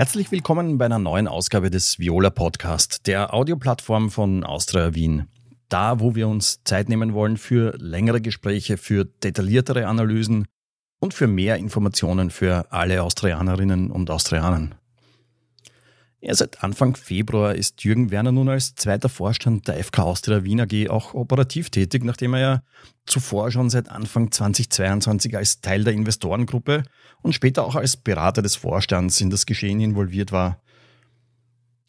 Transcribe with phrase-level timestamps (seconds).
[0.00, 5.28] Herzlich willkommen bei einer neuen Ausgabe des Viola Podcast, der Audioplattform von Austria Wien.
[5.68, 10.46] Da, wo wir uns Zeit nehmen wollen für längere Gespräche, für detailliertere Analysen
[11.00, 14.70] und für mehr Informationen für alle Austrianerinnen und Austrianer.
[16.22, 20.60] Ja, seit Anfang Februar ist Jürgen Werner nun als zweiter Vorstand der FK Austria Wien
[20.60, 22.62] AG auch operativ tätig, nachdem er ja
[23.06, 26.82] zuvor schon seit Anfang 2022 als Teil der Investorengruppe
[27.22, 30.60] und später auch als Berater des Vorstands in das Geschehen involviert war.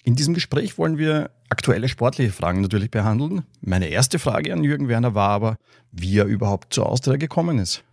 [0.03, 3.43] In diesem Gespräch wollen wir aktuelle sportliche Fragen natürlich behandeln.
[3.59, 5.57] Meine erste Frage an Jürgen Werner war aber,
[5.91, 7.83] wie er überhaupt zur Austria gekommen ist.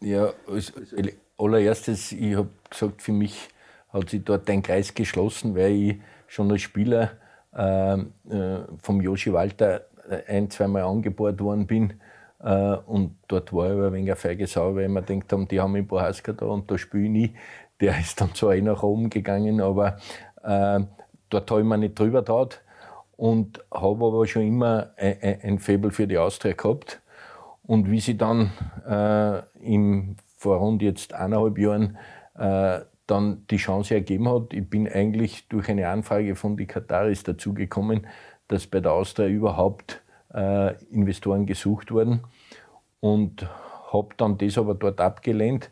[0.00, 3.48] Ja, als, als allererstes, ich habe gesagt, für mich
[3.92, 7.10] hat sich dort ein Kreis geschlossen, weil ich schon als Spieler
[7.56, 8.06] äh, äh,
[8.78, 9.86] vom Joshi Walter
[10.26, 11.94] ein, zweimal angebohrt worden bin.
[12.42, 15.32] Äh, und dort war ich aber ein wenig eine feige Sau, weil ich mir gedacht
[15.32, 17.34] habe, die haben einen Bohaska da und da spiele ich nie.
[17.80, 19.96] Der ist dann zwar eh nach oben gegangen, aber
[20.42, 20.80] äh,
[21.30, 22.60] dort habe ich mir nicht drüber getraut
[23.16, 27.00] und habe aber schon immer ein, ein, Faible für die Austria gehabt.
[27.62, 28.50] Und wie sie dann
[28.88, 31.98] äh, im, vor rund jetzt eineinhalb Jahren
[32.38, 34.52] äh, dann die Chance ergeben hat.
[34.52, 38.06] Ich bin eigentlich durch eine Anfrage von die Kataris dazugekommen,
[38.48, 40.02] dass bei der Austria überhaupt
[40.32, 42.20] äh, Investoren gesucht wurden
[43.00, 43.48] und
[43.92, 45.70] habe dann das aber dort abgelehnt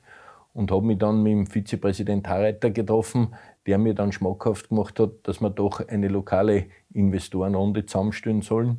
[0.53, 3.34] und habe mich dann mit dem Vizepräsident Harreiter getroffen,
[3.67, 8.78] der mir dann schmackhaft gemacht hat, dass wir doch eine lokale Investorenrunde zusammenstellen sollen.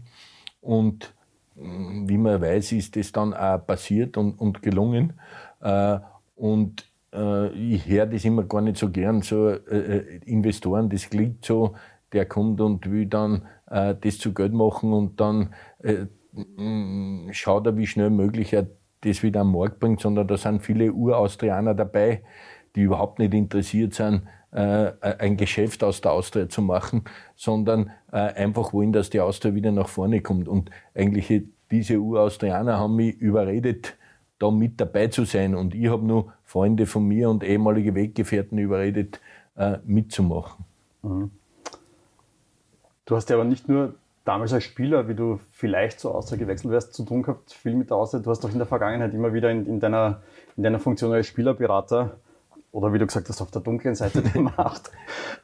[0.62, 1.14] Und
[1.56, 5.14] mm, wie man weiß, ist das dann auch passiert und, und gelungen.
[5.62, 6.00] Äh,
[6.36, 11.44] und ich höre das immer gar nicht so gern, so äh, äh, Investoren, das klingt
[11.44, 11.76] so,
[12.14, 16.06] der kommt und will dann äh, das zu Geld machen und dann äh,
[17.32, 18.68] schaut er, wie schnell möglich er
[19.02, 22.24] das wieder am Markt bringt, sondern da sind viele Uraustrianer dabei,
[22.76, 27.04] die überhaupt nicht interessiert sind, äh, ein Geschäft aus der Austria zu machen,
[27.36, 30.48] sondern äh, einfach wollen, dass die Austria wieder nach vorne kommt.
[30.48, 33.96] Und eigentlich diese Uraustrianer haben mich überredet,
[34.40, 35.56] da mit dabei zu sein.
[35.56, 39.20] Und ich habe nur Freunde von mir und ehemalige Weggefährten überredet,
[39.56, 40.66] äh, mitzumachen.
[41.04, 41.32] Mhm.
[43.06, 46.72] Du hast ja aber nicht nur damals als Spieler, wie du vielleicht zur Austria gewechselt
[46.72, 48.22] wärst, zu tun gehabt, viel mit der Austria.
[48.22, 50.22] Du hast doch in der Vergangenheit immer wieder in, in, deiner,
[50.56, 52.18] in deiner Funktion als Spielerberater
[52.72, 54.92] oder wie du gesagt hast, auf der dunklen Seite der Macht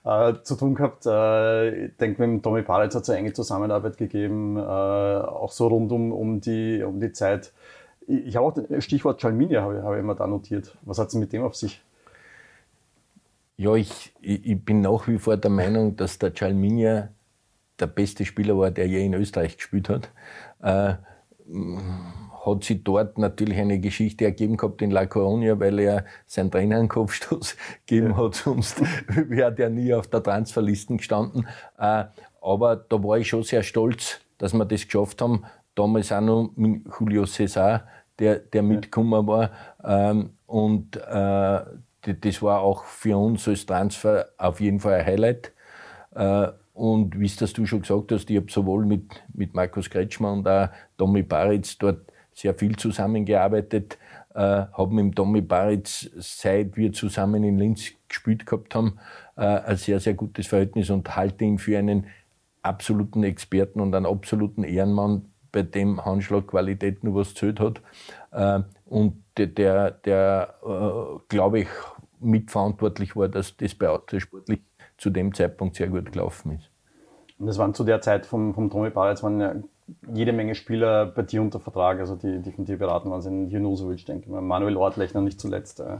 [0.03, 1.05] äh, zu tun gehabt.
[1.05, 5.67] Äh, ich denke, mit Tommy Paritz hat es eine enge Zusammenarbeit gegeben, äh, auch so
[5.67, 7.51] rund um, um, die, um die Zeit
[8.07, 10.77] ich habe auch das Stichwort Chalminia habe, habe ich immer da notiert.
[10.83, 11.81] Was hat es mit dem auf sich?
[13.57, 17.09] Ja, ich, ich bin nach wie vor der Meinung, dass der Chalminia
[17.79, 20.11] der beste Spieler war, der je in Österreich gespielt hat.
[20.61, 20.95] Äh,
[22.45, 26.77] hat sich dort natürlich eine Geschichte ergeben gehabt in La Coronia, weil er seinen Trainer
[26.77, 27.55] einen Kopfstoß
[27.85, 28.17] gegeben ja.
[28.17, 31.47] hat, sonst wäre der nie auf der Transferliste gestanden.
[31.77, 32.05] Äh,
[32.41, 35.43] aber da war ich schon sehr stolz, dass wir das geschafft haben,
[35.75, 37.83] damals auch noch mit Julio César,
[38.19, 39.51] der, der mitgekommen war.
[39.83, 41.61] Ähm, und äh,
[42.01, 45.51] das war auch für uns als Transfer auf jeden Fall ein Highlight.
[46.13, 49.89] Äh, und wie es das du schon gesagt hast, ich habe sowohl mit, mit Markus
[49.89, 53.97] Kretschmer und auch Tommy Baritz dort sehr viel zusammengearbeitet.
[54.33, 54.39] Äh,
[54.73, 58.99] habe mit Tommy Baritz, seit wir zusammen in Linz gespielt gehabt haben,
[59.37, 62.07] äh, ein sehr, sehr gutes Verhältnis und halte ihn für einen
[62.61, 67.81] absoluten Experten und einen absoluten Ehrenmann, bei dem Handschlagqualität nur was zählt hat.
[68.31, 71.67] Äh, und der, der äh, glaube ich,
[72.19, 74.59] mitverantwortlich war, dass das bei Austria sportlich
[74.97, 76.69] zu dem Zeitpunkt sehr gut gelaufen ist.
[77.39, 79.55] Und das waren zu der Zeit vom, vom Tommy Baritz waren ja
[80.13, 83.49] jede Menge Spieler bei dir unter Vertrag, also die, die von dir beraten waren, sind
[83.49, 85.99] Junusovic, denke ich mal, Manuel Ortlechner nicht zuletzt, äh,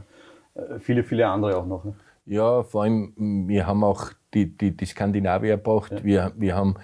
[0.80, 1.84] viele, viele andere auch noch.
[1.84, 1.94] Ne?
[2.26, 3.14] Ja, vor allem,
[3.48, 6.04] wir haben auch die, die, die Skandinavier gebracht, ja.
[6.04, 6.76] wir, wir haben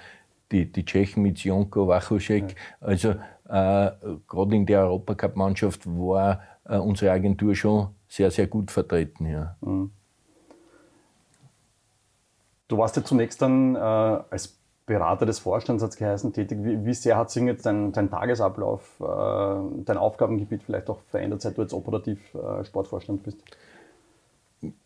[0.52, 2.50] die, die Tschechen mit Jonko, Wachoschek.
[2.50, 2.56] Ja.
[2.80, 3.10] Also
[3.48, 3.90] äh,
[4.28, 9.26] gerade in der Europacup-Mannschaft war äh, unsere Agentur schon sehr, sehr gut vertreten.
[9.26, 9.56] Ja.
[9.60, 9.90] Mhm.
[12.68, 16.58] Du warst ja zunächst dann äh, als Berater des Vorstands, hat es geheißen, tätig.
[16.62, 21.42] Wie, wie, sehr hat sich jetzt dein, dein Tagesablauf, äh, dein Aufgabengebiet vielleicht auch verändert,
[21.42, 23.38] seit du jetzt operativ äh, Sportvorstand bist?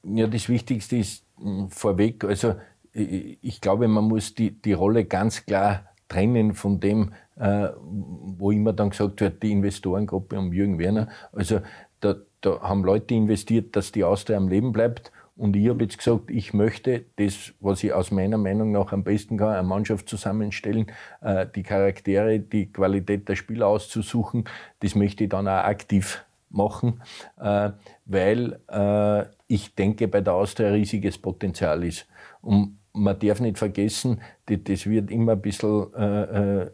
[0.03, 2.55] Ja, das Wichtigste ist mh, vorweg, also
[2.97, 8.73] ich glaube, man muss die, die Rolle ganz klar trennen von dem, äh, wo immer
[8.73, 11.09] dann gesagt wird, die Investorengruppe um Jürgen Werner.
[11.33, 11.61] Also
[12.01, 15.13] da, da haben Leute investiert, dass die Austria am Leben bleibt.
[15.37, 19.05] Und ich habe jetzt gesagt, ich möchte das, was ich aus meiner Meinung nach am
[19.05, 20.87] besten kann, eine Mannschaft zusammenstellen,
[21.21, 24.45] äh, die Charaktere, die Qualität der Spieler auszusuchen,
[24.81, 27.03] das möchte ich dann auch aktiv machen,
[27.39, 27.71] äh,
[28.07, 32.07] weil äh, ich denke, bei der Austria riesiges Potenzial ist.
[32.41, 36.71] Und man darf nicht vergessen, das wird immer ein bisschen äh, äh,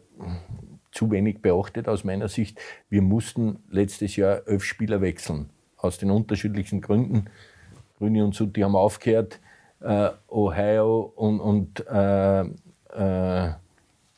[0.91, 2.59] zu wenig beachtet aus meiner Sicht.
[2.89, 7.25] Wir mussten letztes Jahr elf Spieler wechseln, aus den unterschiedlichsten Gründen.
[7.97, 9.39] Grüne und Sutti haben aufgehört,
[9.81, 13.53] äh, Ohio und, und äh, äh,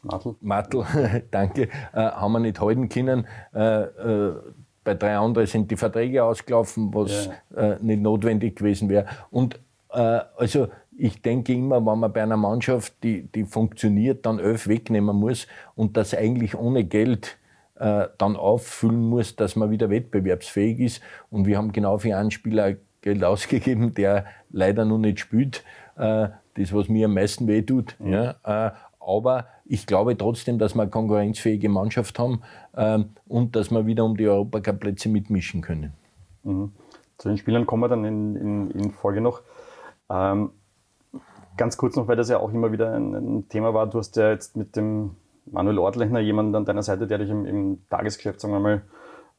[0.01, 0.85] Mattel, Mattel
[1.31, 3.27] danke, äh, haben wir nicht halten können.
[3.53, 4.35] Äh, äh,
[4.83, 7.79] bei drei anderen sind die Verträge ausgelaufen, was ja.
[7.79, 9.07] nicht notwendig gewesen wäre.
[9.31, 9.59] Und
[9.89, 15.15] also ich denke immer, wenn man bei einer Mannschaft, die, die funktioniert, dann elf wegnehmen
[15.15, 17.37] muss und das eigentlich ohne Geld
[17.75, 21.01] äh, dann auffüllen muss, dass man wieder wettbewerbsfähig ist.
[21.29, 25.63] Und wir haben genau für einen Spieler Geld ausgegeben, der leider noch nicht spielt.
[25.97, 27.95] Äh, das, was mir am meisten wehtut.
[27.99, 28.13] Mhm.
[28.13, 32.41] Ja, äh, aber ich glaube trotzdem, dass wir eine konkurrenzfähige Mannschaft haben
[32.73, 35.93] äh, und dass wir wieder um die Europacup-Plätze mitmischen können.
[36.43, 36.71] Mhm.
[37.17, 39.41] Zu den Spielern kommen wir dann in, in, in Folge noch.
[40.09, 40.51] Ähm,
[41.57, 43.87] Ganz kurz noch, weil das ja auch immer wieder ein, ein Thema war.
[43.87, 45.15] Du hast ja jetzt mit dem
[45.45, 48.81] Manuel Ortlechner jemanden an deiner Seite, der dich im, im Tagesgeschäft, sagen wir mal,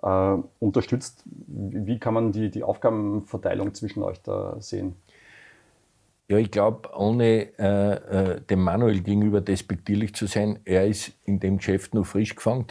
[0.03, 1.23] äh, unterstützt.
[1.27, 4.97] Wie kann man die, die Aufgabenverteilung zwischen euch da sehen?
[6.29, 11.39] Ja, ich glaube, ohne äh, äh, dem Manuel gegenüber despektierlich zu sein, er ist in
[11.39, 12.67] dem Geschäft nur frisch gefangen.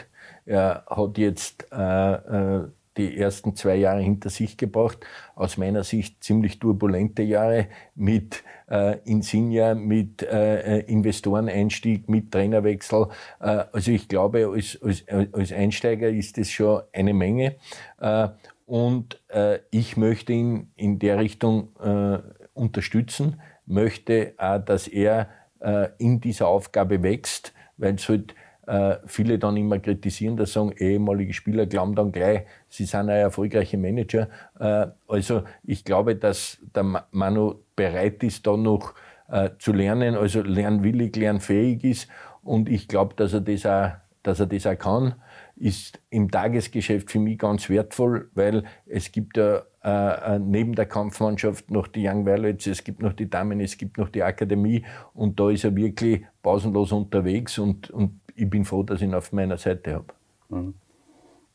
[0.46, 5.00] Er hat jetzt äh, äh die ersten zwei Jahre hinter sich gebracht.
[5.36, 13.08] Aus meiner Sicht ziemlich turbulente Jahre mit äh, Insignia, mit äh, Investoreneinstieg, mit Trainerwechsel.
[13.40, 15.04] Äh, also ich glaube, als, als,
[15.34, 17.56] als Einsteiger ist das schon eine Menge.
[18.00, 18.30] Äh,
[18.66, 22.20] und äh, ich möchte ihn in der Richtung äh,
[22.54, 28.34] unterstützen, möchte auch, dass er äh, in dieser Aufgabe wächst, weil es halt
[28.68, 33.10] äh, viele dann immer kritisieren, dass sagen, ehemalige Spieler glauben dann gleich, sie sind ein
[33.10, 34.28] erfolgreicher Manager.
[34.60, 38.94] Äh, also ich glaube, dass der Manu bereit ist, da noch
[39.30, 42.08] äh, zu lernen, also lernwillig, lernfähig ist.
[42.44, 43.92] Und ich glaube, dass er das auch,
[44.24, 45.16] dass er das auch kann,
[45.56, 51.72] ist im Tagesgeschäft für mich ganz wertvoll, weil es gibt ja äh, neben der Kampfmannschaft
[51.72, 55.40] noch die Young Violets, es gibt noch die Damen, es gibt noch die Akademie und
[55.40, 59.32] da ist er wirklich pausenlos unterwegs und, und ich bin froh, dass ich ihn auf
[59.32, 60.14] meiner Seite habe.
[60.50, 60.74] Mhm.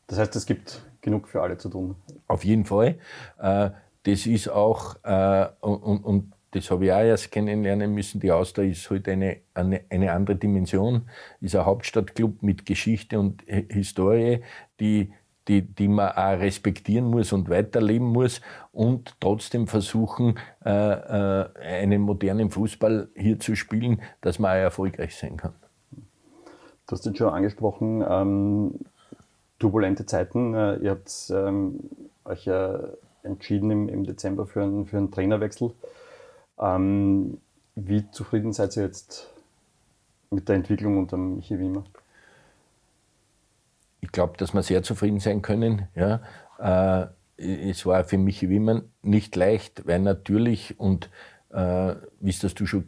[0.07, 1.95] Das heißt, es gibt genug für alle zu tun.
[2.27, 2.97] Auf jeden Fall.
[3.39, 3.69] Äh,
[4.03, 8.69] das ist auch, äh, und, und das habe ich auch erst kennenlernen müssen, die Austria
[8.69, 11.09] ist halt eine, eine, eine andere Dimension,
[11.39, 14.41] ist ein Hauptstadtclub mit Geschichte und Historie,
[14.79, 15.13] die,
[15.47, 18.41] die, die man auch respektieren muss und weiterleben muss
[18.73, 25.37] und trotzdem versuchen, äh, einen modernen Fußball hier zu spielen, dass man auch erfolgreich sein
[25.37, 25.53] kann.
[26.87, 28.73] Du hast jetzt schon angesprochen, ähm,
[29.59, 30.53] turbulente Zeiten.
[30.53, 31.79] Äh, ihr habt ähm,
[32.25, 32.79] euch ja
[33.23, 35.71] entschieden im, im Dezember für, ein, für einen Trainerwechsel.
[36.61, 37.39] Ähm,
[37.75, 39.29] wie zufrieden seid ihr jetzt
[40.29, 41.83] mit der Entwicklung unter Michi Wimmer?
[44.01, 45.87] Ich glaube, dass wir sehr zufrieden sein können.
[45.95, 46.21] Ja.
[46.59, 47.07] Äh,
[47.69, 51.09] es war für Michi Wimmer nicht leicht, weil natürlich, und
[51.49, 52.87] äh, wie es das du schon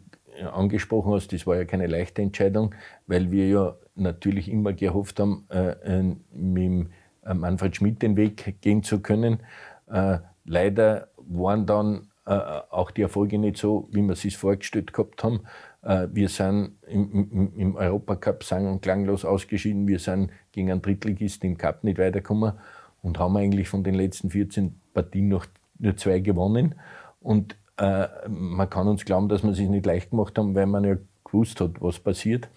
[0.52, 2.74] angesprochen hast, das war ja keine leichte Entscheidung,
[3.06, 6.88] weil wir ja natürlich immer gehofft haben, äh, äh mit
[7.24, 9.40] äh, Manfred Schmidt den Weg gehen zu können.
[9.86, 15.22] Äh, leider waren dann auch die Erfolge nicht so, wie wir es sich vorgestellt gehabt
[15.22, 15.40] haben.
[15.82, 19.86] Äh, wir sind im, im, im Europacup sang- und klanglos ausgeschieden.
[19.86, 22.54] Wir sind gegen einen Drittligisten im Cup nicht weitergekommen
[23.02, 25.46] und haben eigentlich von den letzten 14 Partien noch
[25.78, 26.74] nur zwei gewonnen.
[27.20, 30.84] Und äh, man kann uns glauben, dass wir es nicht leicht gemacht haben, weil man
[30.84, 32.48] ja gewusst hat, was passiert.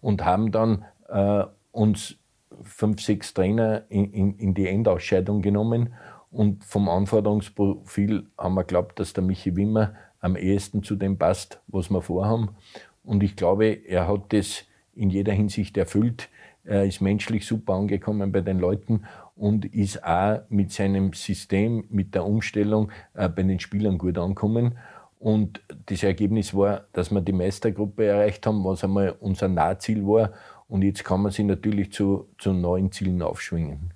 [0.00, 2.16] Und haben dann äh, uns
[2.62, 5.94] fünf, sechs Trainer in, in, in, die Endausscheidung genommen.
[6.32, 11.60] Und vom Anforderungsprofil haben wir geglaubt, dass der Michi Wimmer am ehesten zu dem passt,
[11.68, 12.56] was wir vorhaben.
[13.04, 16.30] Und ich glaube, er hat das in jeder Hinsicht erfüllt.
[16.64, 19.04] Er ist menschlich super angekommen bei den Leuten
[19.36, 24.78] und ist auch mit seinem System, mit der Umstellung äh, bei den Spielern gut angekommen.
[25.18, 30.32] Und das Ergebnis war, dass wir die Meistergruppe erreicht haben, was einmal unser Nahziel war.
[30.66, 33.92] Und jetzt kann man sich natürlich zu, zu neuen Zielen aufschwingen.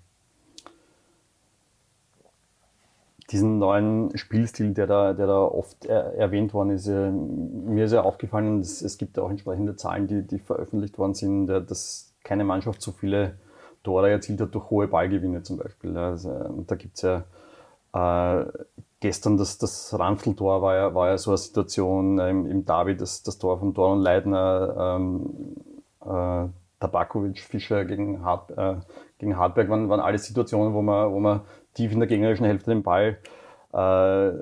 [3.30, 7.92] Diesen neuen Spielstil, der da, der da oft er, erwähnt worden ist, äh, mir ist
[7.92, 12.44] ja aufgefallen, es, es gibt auch entsprechende Zahlen, die, die veröffentlicht worden sind, dass keine
[12.44, 13.34] Mannschaft so viele
[13.82, 15.96] Tore erzielt hat durch hohe Ballgewinne zum Beispiel.
[15.96, 17.24] Also, da gibt es ja
[17.96, 18.46] äh,
[19.00, 22.96] gestern das, das Ranfel-Tor war ja, war ja so eine Situation äh, im, im Derby,
[22.96, 25.56] das, das Tor von Doran Leitner, ähm,
[26.04, 26.48] äh,
[26.80, 28.76] Tabakovic, Fischer gegen Hart, äh,
[29.18, 31.40] gegen Hartberg waren, waren alles Situationen, wo man, wo man
[31.76, 33.18] tief in der gegnerischen Hälfte den Ball,
[33.72, 34.32] äh,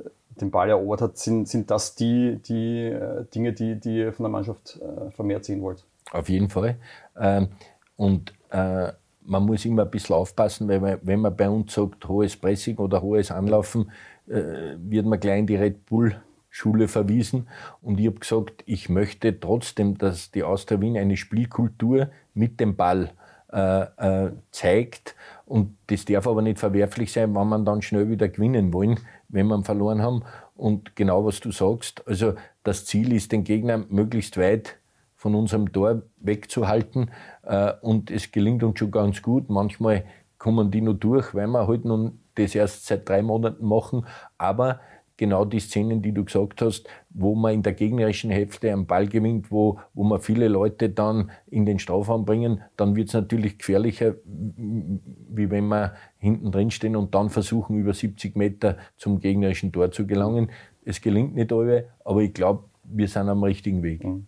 [0.40, 1.18] den Ball erobert hat.
[1.18, 5.44] Sind, sind das die, die äh, Dinge, die, die ihr von der Mannschaft äh, vermehrt
[5.44, 5.84] sehen wollt?
[6.12, 6.76] Auf jeden Fall.
[7.18, 7.48] Ähm,
[7.96, 8.92] und äh,
[9.26, 12.76] man muss immer ein bisschen aufpassen, weil man, wenn man bei uns sagt, hohes Pressing
[12.76, 13.90] oder hohes Anlaufen,
[14.28, 16.16] äh, wird man gleich in die Red Bull
[16.50, 17.48] Schule verwiesen.
[17.82, 22.76] Und ich habe gesagt, ich möchte trotzdem, dass die Austria Wien eine Spielkultur mit dem
[22.76, 23.10] Ball
[23.54, 23.82] äh,
[24.26, 25.14] äh, zeigt.
[25.46, 29.46] Und das darf aber nicht verwerflich sein, wenn man dann schnell wieder gewinnen wollen, wenn
[29.46, 30.22] wir verloren haben.
[30.56, 32.34] Und genau was du sagst, also
[32.64, 34.76] das Ziel ist, den Gegner möglichst weit
[35.14, 37.10] von unserem Tor wegzuhalten.
[37.42, 39.48] Äh, und es gelingt uns schon ganz gut.
[39.48, 40.04] Manchmal
[40.38, 44.06] kommen die nur durch, weil wir halt nun das erst seit drei Monaten machen.
[44.36, 44.80] Aber
[45.16, 49.06] genau die Szenen, die du gesagt hast, wo man in der gegnerischen Hälfte einen Ball
[49.06, 53.58] gewinnt, wo, wo man viele Leute dann in den Strafraum bringen, dann wird es natürlich
[53.58, 59.72] gefährlicher, wie wenn wir hinten drin stehen und dann versuchen, über 70 Meter zum gegnerischen
[59.72, 60.50] Tor zu gelangen.
[60.84, 64.04] Es gelingt nicht alle, aber ich glaube, wir sind am richtigen Weg.
[64.04, 64.26] Mhm.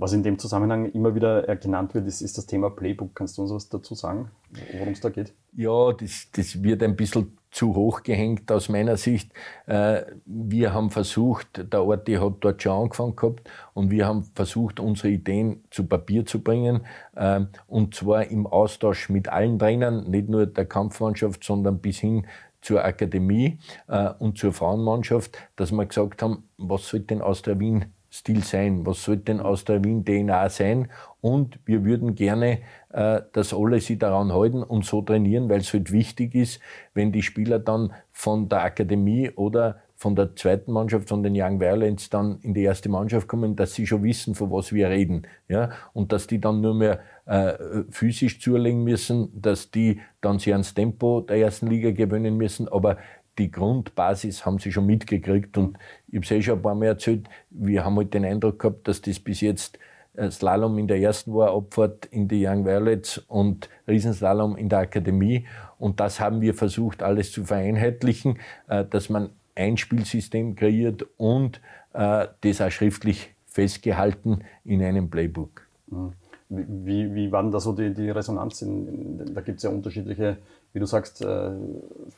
[0.00, 3.14] Was in dem Zusammenhang immer wieder genannt wird, ist, ist das Thema Playbook.
[3.14, 4.30] Kannst du uns was dazu sagen,
[4.72, 5.34] worum es da geht?
[5.54, 9.32] Ja, das, das wird ein bisschen zu hoch gehängt aus meiner Sicht.
[9.66, 14.80] Äh, wir haben versucht, der Ort hat dort schon angefangen gehabt und wir haben versucht,
[14.80, 20.28] unsere Ideen zu Papier zu bringen ähm, und zwar im Austausch mit allen Trainern, nicht
[20.28, 22.26] nur der Kampfmannschaft, sondern bis hin
[22.60, 27.58] zur Akademie äh, und zur Frauenmannschaft, dass wir gesagt haben, was soll denn aus der
[27.58, 28.84] Wien Stil sein?
[28.84, 30.88] Was sollte denn aus der Wien-DNA sein?
[31.20, 32.58] Und wir würden gerne,
[32.92, 36.60] äh, dass alle sich daran halten und so trainieren, weil es halt wichtig ist,
[36.92, 41.60] wenn die Spieler dann von der Akademie oder von der zweiten Mannschaft, von den Young
[41.60, 45.26] Violets dann in die erste Mannschaft kommen, dass sie schon wissen, von was wir reden.
[45.46, 45.72] Ja?
[45.92, 47.52] Und dass die dann nur mehr äh,
[47.90, 52.96] physisch zulegen müssen, dass die dann sich ans Tempo der ersten Liga gewöhnen müssen, aber
[53.38, 56.86] die Grundbasis haben sie schon mitgekriegt und ich habe es eh schon ein paar Mal
[56.86, 59.78] erzählt, wir haben halt den Eindruck gehabt, dass das bis jetzt
[60.14, 64.80] äh, Slalom in der ersten war, Abfahrt in die Young Violets und Riesenslalom in der
[64.80, 65.46] Akademie.
[65.78, 71.60] Und das haben wir versucht, alles zu vereinheitlichen, äh, dass man ein Spielsystem kreiert und
[71.92, 75.62] äh, das auch schriftlich festgehalten in einem Playbook.
[75.86, 76.12] Mhm.
[76.52, 78.62] Wie, wie war denn da so die, die Resonanz?
[78.62, 78.88] In,
[79.20, 80.36] in, da gibt es ja unterschiedliche,
[80.72, 81.24] wie du sagst,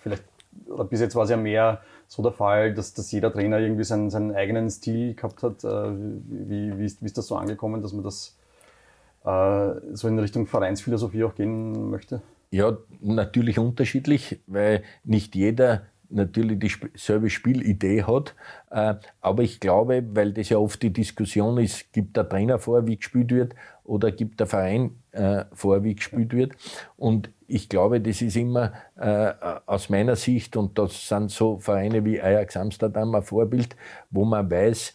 [0.02, 0.24] vielleicht
[0.66, 3.84] oder bis jetzt war es ja mehr so der Fall, dass, dass jeder Trainer irgendwie
[3.84, 5.64] seinen, seinen eigenen Stil gehabt hat.
[5.64, 5.92] Äh,
[6.28, 8.36] wie, wie, ist, wie ist das so angekommen, dass man das
[9.24, 12.22] äh, so in Richtung Vereinsphilosophie auch gehen möchte?
[12.50, 18.34] Ja, natürlich unterschiedlich, weil nicht jeder natürlich dieselbe Spielidee hat.
[18.70, 22.86] Äh, aber ich glaube, weil das ja oft die Diskussion ist, gibt der Trainer vor,
[22.86, 23.54] wie gespielt wird,
[23.84, 26.52] oder gibt der Verein äh, vor, wie gespielt wird.
[26.96, 29.32] Und ich glaube, das ist immer äh,
[29.66, 33.76] aus meiner Sicht, und das sind so Vereine wie Ajax Amsterdam ein Vorbild,
[34.10, 34.94] wo man weiß,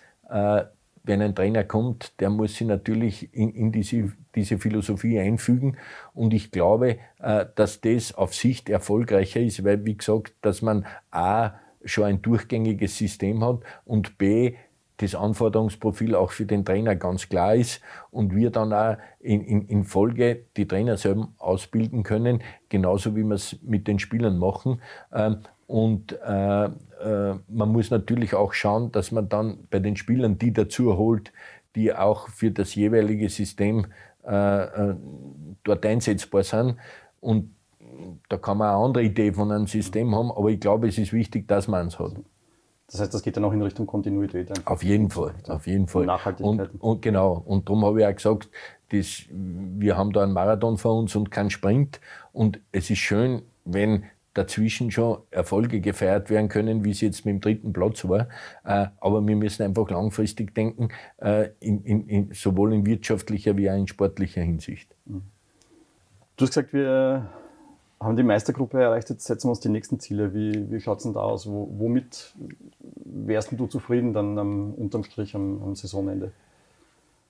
[1.08, 5.78] wenn ein Trainer kommt, der muss sich natürlich in, in diese, diese, Philosophie einfügen.
[6.14, 10.86] Und ich glaube, äh, dass das auf Sicht erfolgreicher ist, weil, wie gesagt, dass man
[11.10, 11.52] A,
[11.86, 14.56] schon ein durchgängiges System hat und B,
[14.98, 19.62] das Anforderungsprofil auch für den Trainer ganz klar ist und wir dann auch in, in,
[19.68, 24.82] in Folge die Trainer selber ausbilden können, genauso wie wir es mit den Spielern machen.
[25.14, 25.38] Ähm,
[25.68, 26.70] und äh, äh,
[27.48, 31.32] man muss natürlich auch schauen, dass man dann bei den Spielern die dazu holt,
[31.76, 33.88] die auch für das jeweilige System
[34.26, 34.96] äh, äh
[35.64, 36.78] dort einsetzbar sind.
[37.20, 37.54] Und
[38.30, 41.14] da kann man eine andere Idee von einem System haben, aber ich glaube, es ist
[41.14, 42.14] wichtig, dass man es hat.
[42.90, 44.50] Das heißt, das geht dann auch in Richtung Kontinuität.
[44.50, 44.72] Einfach.
[44.72, 46.06] Auf jeden Fall, auf jeden Fall.
[46.06, 46.72] Nachhaltigkeit.
[46.74, 48.50] Und, und genau, und darum habe ich auch gesagt,
[48.90, 52.00] das, wir haben da einen Marathon vor uns und keinen Sprint.
[52.32, 57.34] Und es ist schön, wenn dazwischen schon Erfolge gefeiert werden können, wie es jetzt mit
[57.34, 58.30] dem dritten Platz war.
[58.64, 63.70] Äh, aber wir müssen einfach langfristig denken, äh, in, in, in, sowohl in wirtschaftlicher wie
[63.70, 64.96] auch in sportlicher Hinsicht.
[65.06, 65.22] Du
[66.46, 67.30] hast gesagt, wir
[68.00, 70.34] haben die Meistergruppe erreicht, jetzt setzen wir uns die nächsten Ziele.
[70.34, 71.48] Wie, wie schaut es denn da aus?
[71.48, 72.34] Wo, womit
[73.06, 76.32] wärst du zufrieden dann am, unterm Strich am, am Saisonende?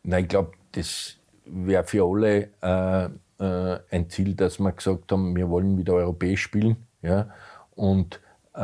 [0.04, 3.10] Nein, ich glaube, das wäre für alle äh,
[3.40, 6.78] äh, ein Ziel, dass wir gesagt haben, wir wollen wieder europäisch spielen.
[7.02, 7.30] Ja?
[7.76, 8.20] Und
[8.54, 8.60] äh,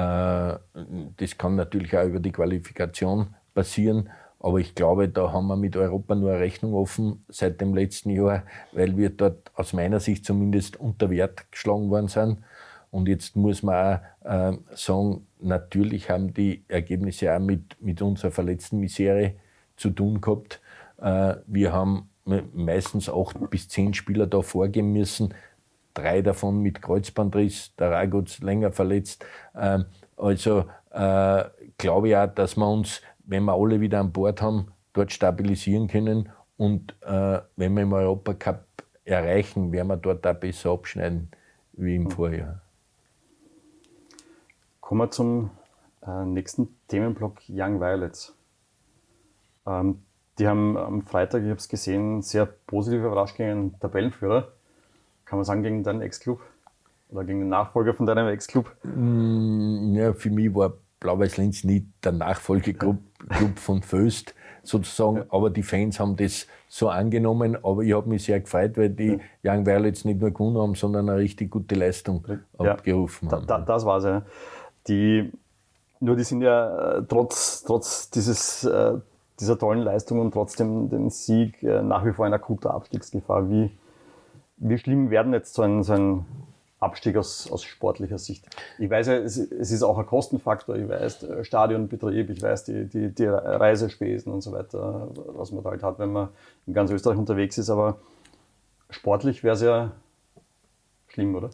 [1.18, 4.10] das kann natürlich auch über die Qualifikation passieren.
[4.44, 8.10] Aber ich glaube, da haben wir mit Europa nur eine Rechnung offen seit dem letzten
[8.10, 12.40] Jahr, weil wir dort aus meiner Sicht zumindest unter Wert geschlagen worden sind.
[12.92, 18.32] Und jetzt muss man auch äh, sagen, natürlich haben die Ergebnisse auch mit, mit unserer
[18.32, 19.36] verletzten Misere
[19.78, 20.60] zu tun gehabt.
[21.02, 25.34] Äh, wir haben meistens acht bis zehn Spieler da vorgehen müssen,
[25.94, 29.26] drei davon mit Kreuzbandriss, der Raguz länger verletzt.
[29.56, 29.86] Ähm,
[30.18, 31.46] also äh,
[31.78, 35.88] glaube ich auch, dass wir uns, wenn wir alle wieder an Bord haben, dort stabilisieren
[35.88, 38.66] können und äh, wenn wir im Europacup
[39.06, 41.30] erreichen, werden wir dort auch besser abschneiden
[41.74, 42.62] wie im Vorjahr.
[44.80, 45.50] Kommen wir zum
[46.06, 48.36] äh, nächsten Themenblock Young Violets.
[49.66, 50.04] Ähm,
[50.40, 54.52] die haben am Freitag, ich habe es gesehen, sehr positiv überrascht gegen einen Tabellenführer.
[55.26, 56.42] Kann man sagen, gegen deinen Ex-Club?
[57.10, 58.76] Oder gegen den Nachfolger von deinem Ex-Club?
[58.84, 62.98] Mm, ja, für mich war Blau-Weiß-Linz nie der Nachfolgeclub
[63.30, 64.34] Club von Föst
[64.64, 68.90] sozusagen, aber die Fans haben das so angenommen, aber ich habe mich sehr gefreut, weil
[68.90, 69.54] die ja.
[69.54, 72.26] Young Violets nicht nur gewonnen haben, sondern eine richtig gute Leistung
[72.60, 72.72] ja.
[72.72, 73.46] abgerufen haben.
[73.46, 74.24] Da, da, das war es ja.
[74.88, 75.32] Die,
[76.00, 78.94] nur die sind ja äh, trotz, trotz dieses, äh,
[79.40, 83.50] dieser tollen Leistung und trotzdem den Sieg äh, nach wie vor in akuter Abstiegsgefahr.
[83.50, 83.72] Wie,
[84.58, 86.26] wie schlimm werden jetzt so ein, so ein
[86.84, 88.46] Abstieg aus, aus sportlicher Sicht.
[88.78, 90.76] Ich weiß ja, es, ist auch ein Kostenfaktor.
[90.76, 95.72] Ich weiß, Stadionbetrieb, ich weiß, die, die, die Reisespesen und so weiter, was man da
[95.72, 96.30] halt hat, wenn man
[96.68, 97.70] in ganz Österreich unterwegs ist.
[97.70, 97.98] Aber
[98.90, 99.92] sportlich wäre es ja
[101.08, 101.50] schlimm, oder?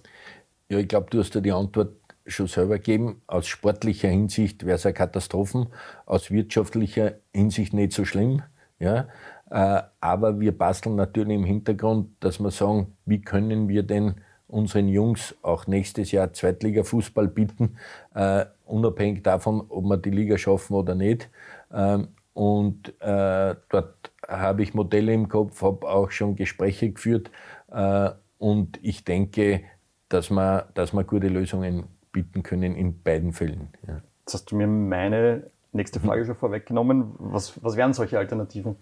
[0.70, 1.94] Ja, ich glaube, du hast ja die Antwort
[2.26, 3.22] schon selber gegeben.
[3.28, 5.68] Aus sportlicher Hinsicht wäre es eine Katastrophe,
[6.06, 8.44] aus wirtschaftlicher Hinsicht nicht so schlimm.
[8.80, 9.08] Ja?
[9.50, 14.16] Äh, aber wir basteln natürlich im Hintergrund, dass wir sagen, wie können wir denn
[14.50, 17.77] unseren Jungs auch nächstes Jahr Zweitliga-Fußball bieten,
[18.13, 21.29] äh, unabhängig davon, ob wir die Liga schaffen oder nicht.
[21.72, 27.32] Ähm, und äh, dort habe ich Modelle im Kopf, habe auch schon Gespräche geführt
[27.72, 29.62] äh, und ich denke,
[30.08, 33.70] dass wir, dass wir gute Lösungen bieten können in beiden Fällen.
[33.88, 34.01] Ja.
[34.22, 37.13] Jetzt hast du mir meine nächste Frage schon vorweggenommen.
[37.18, 38.75] Was, was wären solche Alternativen?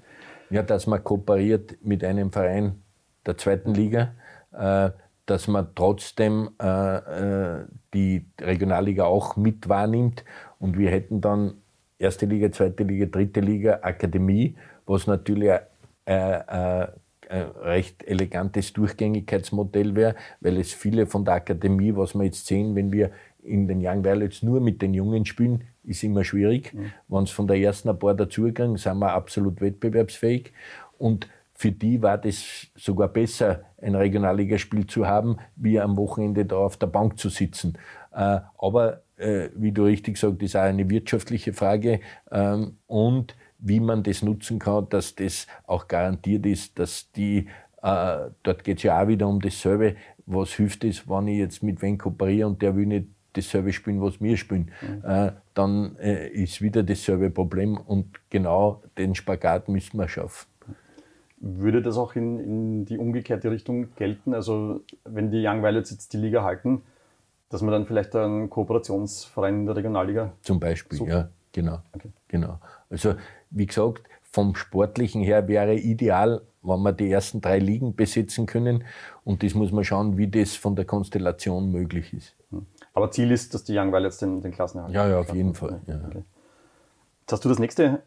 [0.50, 2.82] Ja, dass man kooperiert mit einem Verein
[3.26, 4.14] der zweiten Liga,
[4.54, 4.92] äh,
[5.28, 10.24] dass man trotzdem äh, äh, die Regionalliga auch mit wahrnimmt.
[10.58, 11.56] Und wir hätten dann
[12.00, 15.62] erste Liga, zweite Liga, dritte Liga, Akademie, was natürlich ein,
[16.06, 16.88] ein,
[17.30, 22.76] ein recht elegantes Durchgängigkeitsmodell wäre, weil es viele von der Akademie, was wir jetzt sehen,
[22.76, 23.12] wenn wir
[23.44, 26.74] in den Young Violets nur mit den Jungen spielen, ist immer schwierig.
[26.74, 26.92] Mhm.
[27.10, 30.54] Wenn es von der ersten ein paar dazugegangen, sind wir absolut wettbewerbsfähig.
[30.98, 31.28] Und
[31.60, 36.78] für die war das sogar besser, ein Regionalligaspiel zu haben, wie am Wochenende da auf
[36.78, 37.80] der Bank zu sitzen.
[38.14, 42.00] Äh, aber äh, wie du richtig sagst, ist auch eine wirtschaftliche Frage
[42.32, 47.48] ähm, und wie man das nutzen kann, dass das auch garantiert ist, dass die,
[47.82, 49.96] äh, dort geht es ja auch wieder um dasselbe,
[50.28, 54.00] was hilft es, wenn ich jetzt mit wem kooperiere und der will nicht dasselbe spielen,
[54.00, 55.32] was wir spielen, mhm.
[55.54, 60.48] dann ist wieder dasselbe Problem und genau den Spagat müssen wir schaffen.
[61.40, 64.34] Würde das auch in, in die umgekehrte Richtung gelten?
[64.34, 66.82] Also wenn die Young Violets jetzt die Liga halten,
[67.50, 71.10] dass man dann vielleicht einen Kooperationsverein in der Regionalliga Zum Beispiel, sucht?
[71.10, 71.80] ja, genau.
[71.94, 72.10] Okay.
[72.28, 72.60] genau.
[72.90, 73.16] Also
[73.52, 78.84] wie gesagt, vom Sportlichen her wäre ideal, wenn wir die ersten drei Ligen besitzen können.
[79.24, 82.36] Und das muss man schauen, wie das von der Konstellation möglich ist.
[82.52, 82.66] Hm.
[82.94, 85.82] Aber Ziel ist, dass die Young Violets den, den Klassenerhalt Ja, ja, auf jeden Fall.
[85.88, 86.02] Ja.
[86.08, 86.24] Okay.
[87.22, 88.04] Jetzt hast du das nächste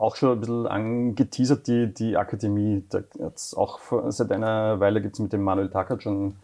[0.00, 2.84] auch schon ein bisschen angeteasert, die, die Akademie.
[2.88, 6.36] Da jetzt auch seit einer Weile gibt es mit dem Manuel Tackert schon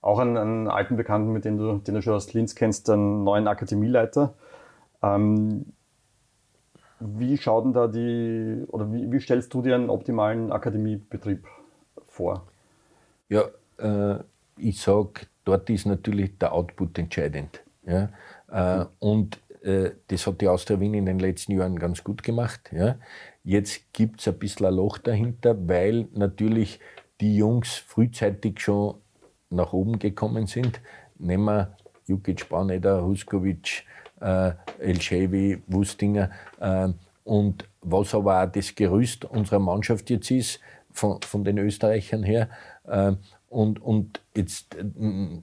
[0.00, 3.22] auch einen, einen, alten Bekannten, mit dem du, den du schon aus Linz kennst, einen
[3.22, 4.32] neuen Akademieleiter.
[5.02, 5.66] Ähm,
[7.00, 11.44] wie schaut denn da die, oder wie, wie, stellst du dir einen optimalen Akademiebetrieb
[12.08, 12.46] vor?
[13.28, 13.44] Ja,
[13.78, 14.20] äh,
[14.56, 17.62] ich sage, dort ist natürlich der Output entscheidend.
[17.84, 18.08] Ja?
[18.50, 19.40] Äh, und äh,
[20.08, 22.70] das hat die Austria Wien in den letzten Jahren ganz gut gemacht.
[22.72, 22.96] Ja.
[23.44, 26.80] Jetzt gibt es ein bisschen ein Loch dahinter, weil natürlich
[27.20, 28.96] die Jungs frühzeitig schon
[29.50, 30.80] nach oben gekommen sind.
[31.18, 33.84] Nehmen wir Jukic, Bauneder, Huskovic,
[34.20, 36.30] äh, Elchevi, Wustinger.
[36.60, 36.88] Äh,
[37.24, 40.60] und was aber auch das Gerüst unserer Mannschaft jetzt ist,
[40.92, 42.48] von, von den Österreichern her.
[42.86, 43.12] Äh,
[43.48, 44.84] und, und jetzt äh,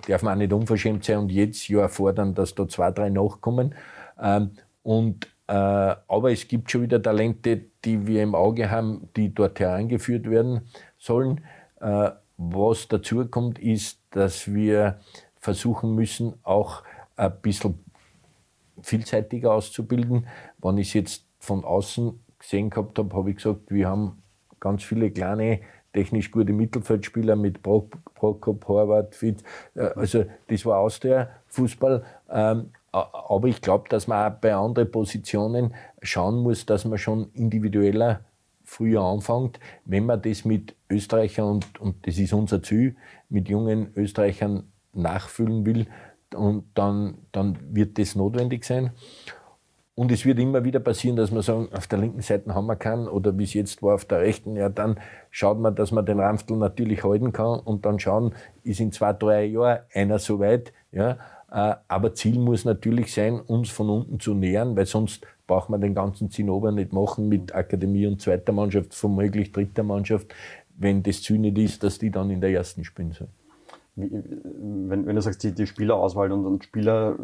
[0.07, 3.75] darf man auch nicht unverschämt sein und jetzt ja fordern, dass da zwei, drei nachkommen.
[4.21, 4.51] Ähm,
[4.83, 9.59] und, äh, aber es gibt schon wieder Talente, die wir im Auge haben, die dort
[9.59, 10.61] herangeführt werden
[10.97, 11.41] sollen.
[11.79, 14.99] Äh, was dazu kommt, ist, dass wir
[15.39, 16.83] versuchen müssen, auch
[17.15, 17.79] ein bisschen
[18.81, 20.27] vielseitiger auszubilden.
[20.61, 24.21] Wenn ich es jetzt von außen gesehen gehabt habe, habe ich gesagt, wir haben
[24.59, 25.59] ganz viele kleine,
[25.93, 29.43] technisch gute Mittelfeldspieler mit Prokop, Horvath, Fit.
[29.75, 32.03] Äh, also das war aus der Fußball.
[32.29, 37.31] Ähm, aber ich glaube, dass man auch bei anderen Positionen schauen muss, dass man schon
[37.33, 38.21] individueller
[38.63, 42.95] früher anfängt, wenn man das mit Österreichern und, und das ist unser Ziel,
[43.29, 45.87] mit jungen Österreichern nachfüllen will,
[46.35, 48.91] und dann, dann wird das notwendig sein.
[49.95, 52.77] Und es wird immer wieder passieren, dass man sagen, auf der linken Seite haben wir
[52.77, 54.97] keinen oder wie es jetzt war auf der rechten, ja, dann
[55.29, 59.11] schaut man, dass man den Ramftl natürlich halten kann und dann schauen, ist in zwei,
[59.11, 60.71] drei Jahren einer so weit.
[60.91, 61.17] Ja.
[61.51, 65.81] Äh, aber Ziel muss natürlich sein, uns von unten zu nähern, weil sonst braucht man
[65.81, 70.27] den ganzen Zinnober nicht machen mit Akademie und zweiter Mannschaft, womöglich dritter Mannschaft,
[70.77, 73.31] wenn das Ziel nicht ist, dass die dann in der ersten spielen sollen.
[73.95, 77.17] Wenn, wenn du sagst, die, die Spielerauswahl und, und Spieler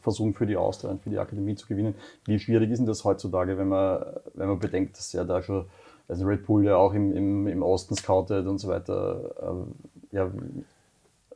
[0.00, 1.94] versuchen für die Austria und für die Akademie zu gewinnen.
[2.24, 4.02] Wie schwierig ist denn das heutzutage, wenn man,
[4.32, 5.66] wenn man bedenkt, dass ja da schon
[6.08, 9.34] also Red Bull ja auch im, im, im Osten scoutet und so weiter.
[9.42, 9.74] Ähm,
[10.12, 10.30] ja,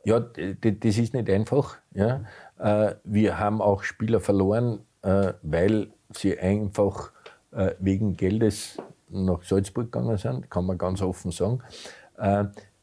[0.03, 1.77] ja, das ist nicht einfach.
[1.93, 2.21] Ja.
[2.57, 7.11] Äh, wir haben auch Spieler verloren, äh, weil sie einfach
[7.51, 8.77] äh, wegen Geldes
[9.09, 11.63] nach Salzburg gegangen sind, kann man ganz offen sagen.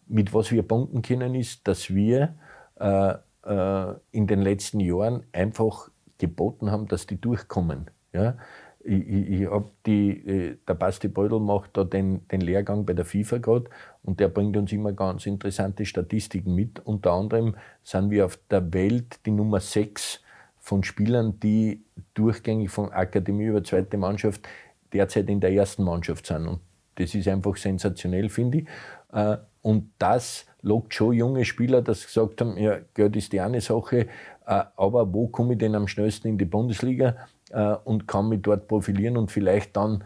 [0.08, 2.34] Mit was wir punkten können, ist, dass wir
[2.74, 7.90] in den letzten Jahren einfach geboten haben, dass die durchkommen.
[8.12, 8.38] Ja?
[8.80, 9.48] Ich, ich, ich
[9.86, 13.70] die, der Basti Beutel macht da den, den Lehrgang bei der FIFA gerade
[14.06, 16.78] und der bringt uns immer ganz interessante Statistiken mit.
[16.86, 20.22] Unter anderem sind wir auf der Welt die Nummer 6
[20.58, 21.82] von Spielern, die
[22.14, 24.48] durchgängig von Akademie über zweite Mannschaft
[24.92, 26.46] derzeit in der ersten Mannschaft sind.
[26.46, 26.60] Und
[26.94, 28.68] das ist einfach sensationell, finde ich.
[29.12, 33.60] Äh, und das lockt schon junge Spieler, sie gesagt haben, ja, Geld ist die eine
[33.60, 34.06] Sache,
[34.46, 37.16] äh, aber wo komme ich denn am schnellsten in die Bundesliga
[37.50, 40.04] äh, und kann mich dort profilieren und vielleicht dann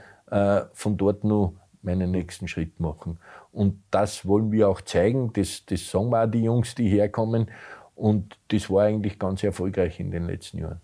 [0.74, 3.18] von dort nur meinen nächsten Schritt machen.
[3.52, 7.50] Und das wollen wir auch zeigen, das, das sagen wir auch die Jungs, die herkommen.
[7.94, 10.80] Und das war eigentlich ganz erfolgreich in den letzten Jahren.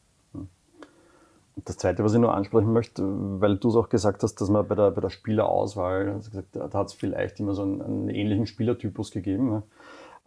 [1.65, 3.03] Das Zweite, was ich nur ansprechen möchte,
[3.41, 6.55] weil du es auch gesagt hast, dass man bei der, bei der Spielerauswahl, also gesagt,
[6.55, 9.63] da hat es vielleicht immer so einen, einen, ähnlichen Spielertypus gegeben.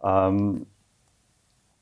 [0.02, 0.66] Ähm,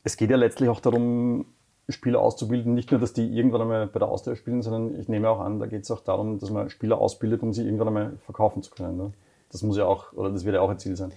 [0.05, 1.47] es geht ja letztlich auch darum,
[1.89, 5.29] Spieler auszubilden, nicht nur, dass die irgendwann einmal bei der Austausch spielen, sondern ich nehme
[5.29, 8.13] auch an, da geht es auch darum, dass man Spieler ausbildet, um sie irgendwann einmal
[8.27, 8.97] verkaufen zu können.
[8.97, 9.13] Ne?
[9.51, 11.13] Das muss ja auch, oder das wird ja auch ein Ziel sein.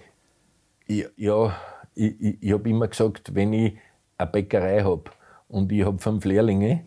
[0.86, 1.54] Ja, ja
[1.94, 3.76] ich, ich, ich habe immer gesagt, wenn ich
[4.16, 5.04] eine Bäckerei habe
[5.48, 6.84] und ich habe fünf Lehrlinge,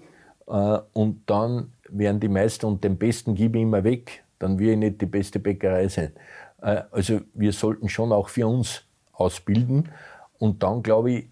[0.47, 4.69] äh, und dann werden die meisten und den Besten gebe ich immer weg, dann will
[4.69, 6.11] ich nicht die beste Bäckerei sein.
[6.61, 9.89] Äh, also wir sollten schon auch für uns ausbilden
[10.39, 11.27] und dann, glaube ich,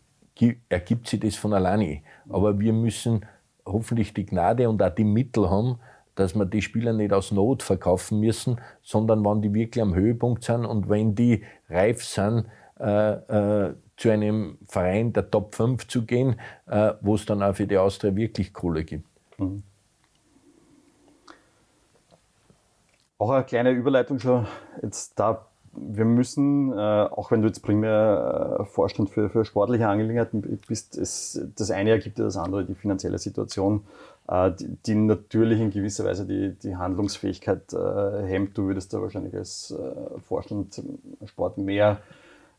[0.69, 2.01] ergibt sich das von alleine.
[2.29, 3.25] Aber wir müssen
[3.65, 5.79] hoffentlich die Gnade und auch die Mittel haben,
[6.15, 10.43] dass wir die Spieler nicht aus Not verkaufen müssen, sondern wenn die wirklich am Höhepunkt
[10.43, 12.45] sind und wenn die reif sind,
[12.79, 17.55] äh, äh, zu einem Verein der Top 5 zu gehen, äh, wo es dann auch
[17.55, 19.07] für die Austria wirklich Kohle gibt.
[19.37, 19.63] Mhm.
[23.17, 24.47] Auch eine kleine Überleitung schon
[24.81, 25.47] jetzt da.
[25.75, 30.97] Wir müssen, äh, auch wenn du jetzt primär äh, Vorstand für, für sportliche Angelegenheiten bist,
[30.97, 33.83] es, das eine ergibt ja das andere, die finanzielle Situation,
[34.27, 38.57] äh, die, die, natürlich in gewisser Weise die, die Handlungsfähigkeit äh, hemmt.
[38.57, 40.81] Du würdest da wahrscheinlich als äh, Vorstand
[41.25, 41.97] Sport mehr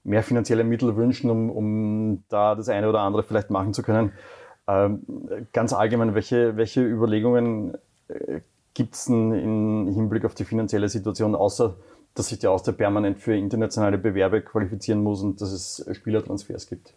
[0.04, 4.12] mehr finanzielle Mittel wünschen, um, um da das eine oder andere vielleicht machen zu können.
[4.68, 5.02] Ähm,
[5.52, 7.76] ganz allgemein, welche, welche Überlegungen
[8.08, 8.40] äh,
[8.74, 11.76] gibt es denn im Hinblick auf die finanzielle Situation, außer
[12.14, 16.94] dass sich der Austria permanent für internationale Bewerbe qualifizieren muss und dass es Spielertransfers gibt?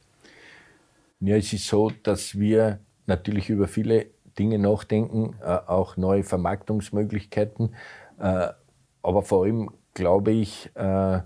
[1.20, 7.74] Ja, es ist so, dass wir natürlich über viele Dinge nachdenken, äh, auch neue Vermarktungsmöglichkeiten.
[8.20, 8.50] Äh,
[9.02, 11.22] aber vor allem glaube ich, äh,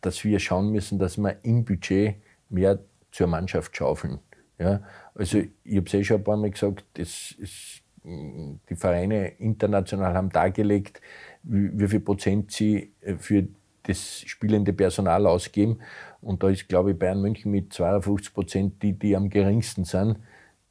[0.00, 2.16] dass wir schauen müssen, dass wir im Budget
[2.48, 2.80] mehr
[3.12, 4.18] zur Mannschaft schaufeln.
[4.58, 4.82] Ja,
[5.14, 10.14] also ich habe es eh schon ein paar Mal gesagt, das ist, die Vereine international
[10.14, 11.00] haben dargelegt,
[11.44, 13.46] wie, wie viel Prozent sie äh, für
[13.84, 15.78] das spielende Personal ausgeben.
[16.20, 20.18] Und da ist, glaube ich, Bayern München mit 52 Prozent die, die am geringsten sind.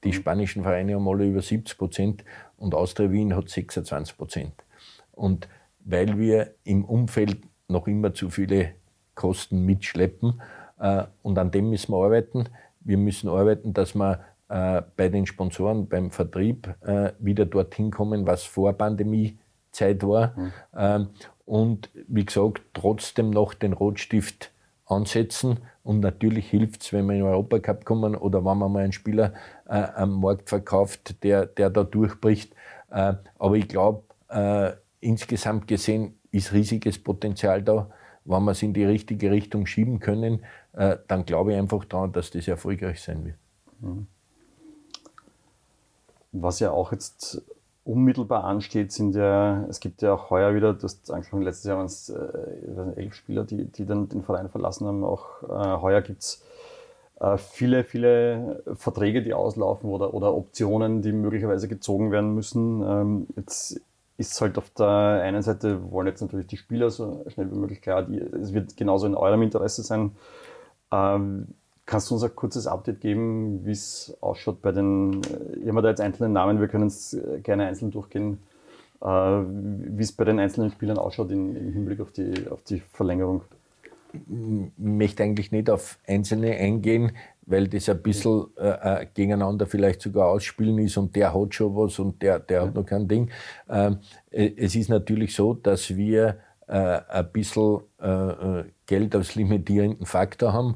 [0.04, 0.14] Die mhm.
[0.14, 2.26] spanischen Vereine haben alle über 70 Prozent
[2.58, 4.54] und Austria Wien hat 26 Prozent.
[5.12, 5.48] Und
[5.86, 8.74] weil wir im Umfeld noch immer zu viele
[9.16, 10.42] Kosten mitschleppen.
[10.80, 12.46] Äh, und an dem müssen wir arbeiten.
[12.80, 18.26] Wir müssen arbeiten, dass wir äh, bei den Sponsoren, beim Vertrieb äh, wieder dorthin kommen,
[18.26, 18.74] was vor
[19.74, 20.34] Pandemiezeit war.
[20.38, 20.54] Mhm.
[20.76, 21.08] Ähm,
[21.46, 24.52] und wie gesagt, trotzdem noch den Rotstift
[24.86, 25.60] ansetzen.
[25.84, 28.94] Und natürlich hilft es, wenn wir in den Europacup kommen oder wenn man mal einen
[28.94, 29.34] Spieler
[29.68, 32.54] äh, am Markt verkauft, der, der da durchbricht.
[32.92, 37.90] Äh, aber ich glaube, äh, insgesamt gesehen ist riesiges Potenzial da
[38.26, 42.14] wenn wir es in die richtige Richtung schieben können, äh, dann glaube ich einfach daran,
[42.14, 43.36] dass das erfolgreich sein wird.
[43.82, 44.08] Mhm.
[46.32, 47.42] Was ja auch jetzt
[47.86, 51.78] unmittelbar ansteht, sind ja, es gibt ja auch heuer wieder, du hast angesprochen, letztes Jahr
[51.78, 55.04] waren es äh, elf Spieler, die, die dann den Verein verlassen haben.
[55.04, 56.44] Auch äh, heuer gibt es
[57.20, 62.82] äh, viele, viele Verträge, die auslaufen oder, oder Optionen, die möglicherweise gezogen werden müssen.
[62.82, 63.82] Ähm, jetzt
[64.18, 67.82] ist halt auf der einen Seite, wollen jetzt natürlich die Spieler so schnell wie möglich
[67.82, 70.12] klar, die, es wird genauso in eurem Interesse sein.
[70.92, 71.48] Ähm,
[71.86, 75.22] Kannst du uns ein kurzes Update geben, wie es ausschaut bei den,
[75.62, 78.40] ich habe da jetzt einzelne Namen, wir können es äh, gerne einzeln durchgehen,
[79.02, 83.42] äh, wie es bei den einzelnen Spielern ausschaut im Hinblick auf die, auf die Verlängerung?
[84.14, 87.12] Ich möchte eigentlich nicht auf einzelne eingehen,
[87.46, 91.76] weil das ein bisschen äh, äh, gegeneinander vielleicht sogar ausspielen ist und der hat schon
[91.76, 93.30] was und der, der hat noch kein Ding.
[93.70, 93.98] Ähm,
[94.32, 97.82] äh, es ist natürlich so, dass wir äh, ein bisschen
[98.86, 100.76] Geld als limitierenden Faktor haben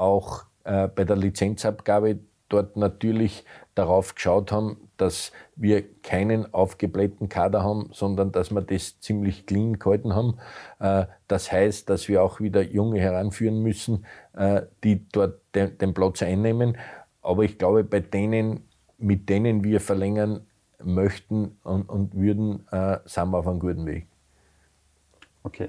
[0.00, 7.62] auch äh, bei der Lizenzabgabe dort natürlich darauf geschaut haben, dass wir keinen aufgeblähten Kader
[7.62, 10.38] haben, sondern dass wir das ziemlich clean gehalten haben.
[10.78, 16.22] Äh, das heißt, dass wir auch wieder Junge heranführen müssen, äh, die dort den, Platz
[16.22, 16.76] einnehmen.
[17.22, 20.46] Aber ich glaube, bei denen, mit denen wir verlängern
[20.82, 24.06] möchten und, und würden, äh, sind wir auf einem guten Weg.
[25.42, 25.68] Okay.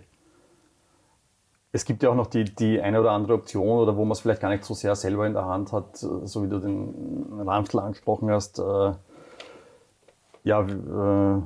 [1.73, 4.19] Es gibt ja auch noch die, die eine oder andere Option oder wo man es
[4.19, 7.79] vielleicht gar nicht so sehr selber in der Hand hat, so wie du den Ramstl
[7.79, 8.60] angesprochen hast.
[8.60, 8.91] Äh,
[10.43, 11.41] ja, äh,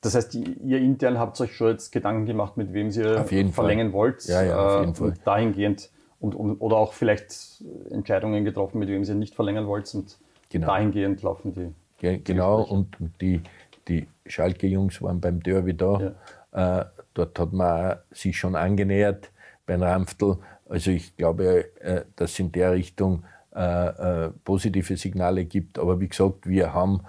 [0.00, 3.92] das heißt, ihr intern habt euch schon jetzt Gedanken gemacht, mit wem ihr verlängern Fall.
[3.92, 4.24] wollt.
[4.26, 5.14] Ja, ja, auf jeden äh, Fall.
[5.24, 10.18] dahingehend und, und, oder auch vielleicht Entscheidungen getroffen, mit wem ihr nicht verlängern wollt und
[10.50, 10.68] genau.
[10.68, 11.72] dahingehend laufen die.
[12.04, 13.42] Ja, genau, und die,
[13.88, 16.14] die Schalke-Jungs waren beim Derby da.
[16.52, 16.80] Ja.
[16.80, 16.84] Äh,
[17.18, 19.32] Dort hat man sich schon angenähert
[19.66, 20.38] bei Ramftl.
[20.68, 23.24] Also ich glaube, äh, dass es in der Richtung
[23.56, 25.80] äh, äh, positive Signale gibt.
[25.80, 27.02] Aber wie gesagt, wir haben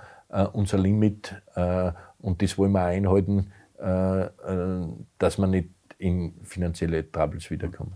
[0.53, 1.41] unser Limit
[2.19, 7.95] und das wollen wir einhalten, dass wir nicht in finanzielle Troubles wiederkommen.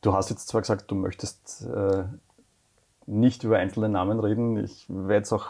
[0.00, 1.66] Du hast jetzt zwar gesagt, du möchtest
[3.06, 4.58] nicht über einzelne Namen reden.
[4.58, 5.48] Ich werde jetzt auch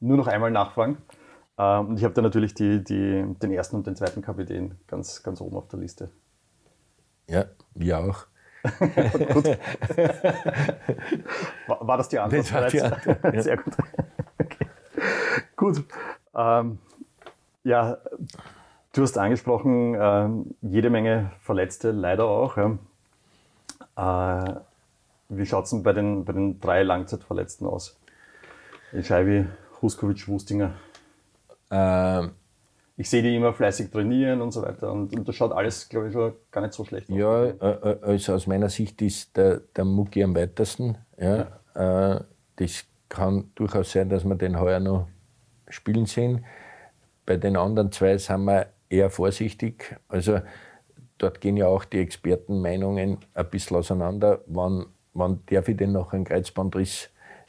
[0.00, 0.96] nur noch einmal nachfragen.
[1.62, 5.22] Ähm, und ich habe da natürlich die, die, den ersten und den zweiten Kapitän ganz,
[5.22, 6.10] ganz oben auf der Liste.
[7.28, 7.44] Ja,
[7.74, 8.26] wir auch.
[11.66, 12.44] War, war, das die Antwort?
[12.44, 13.42] Das war die Antwort ja.
[13.42, 13.74] Sehr gut.
[14.38, 14.66] Okay.
[15.56, 15.84] Gut.
[16.34, 16.78] Ähm,
[17.64, 17.98] ja,
[18.92, 20.28] du hast angesprochen, äh,
[20.62, 22.56] jede Menge Verletzte, leider auch.
[22.56, 22.78] Ja.
[23.96, 24.60] Äh,
[25.28, 27.98] wie schaut es denn bei den, bei den drei Langzeitverletzten aus?
[29.02, 29.46] Scheibi,
[29.80, 30.74] Huskovic, Wustinger.
[31.72, 32.32] Ähm,
[32.96, 34.92] ich sehe die immer fleißig trainieren und so weiter.
[34.92, 37.16] Und, und das schaut alles, glaube ich, schon gar nicht so schlecht aus.
[37.16, 40.98] Ja, äh, äh, also aus meiner Sicht ist der, der Mucki am weitesten.
[41.18, 41.48] Ja.
[41.74, 42.16] ja.
[42.16, 42.24] Äh,
[42.56, 45.08] das kann durchaus sein, dass wir den heuer noch
[45.68, 46.44] spielen sehen.
[47.24, 49.96] Bei den anderen zwei sind wir eher vorsichtig.
[50.08, 50.40] Also
[51.16, 54.42] dort gehen ja auch die Expertenmeinungen ein bisschen auseinander.
[54.46, 57.08] Wann, wann darf ich denn noch einen Kreuzbandriss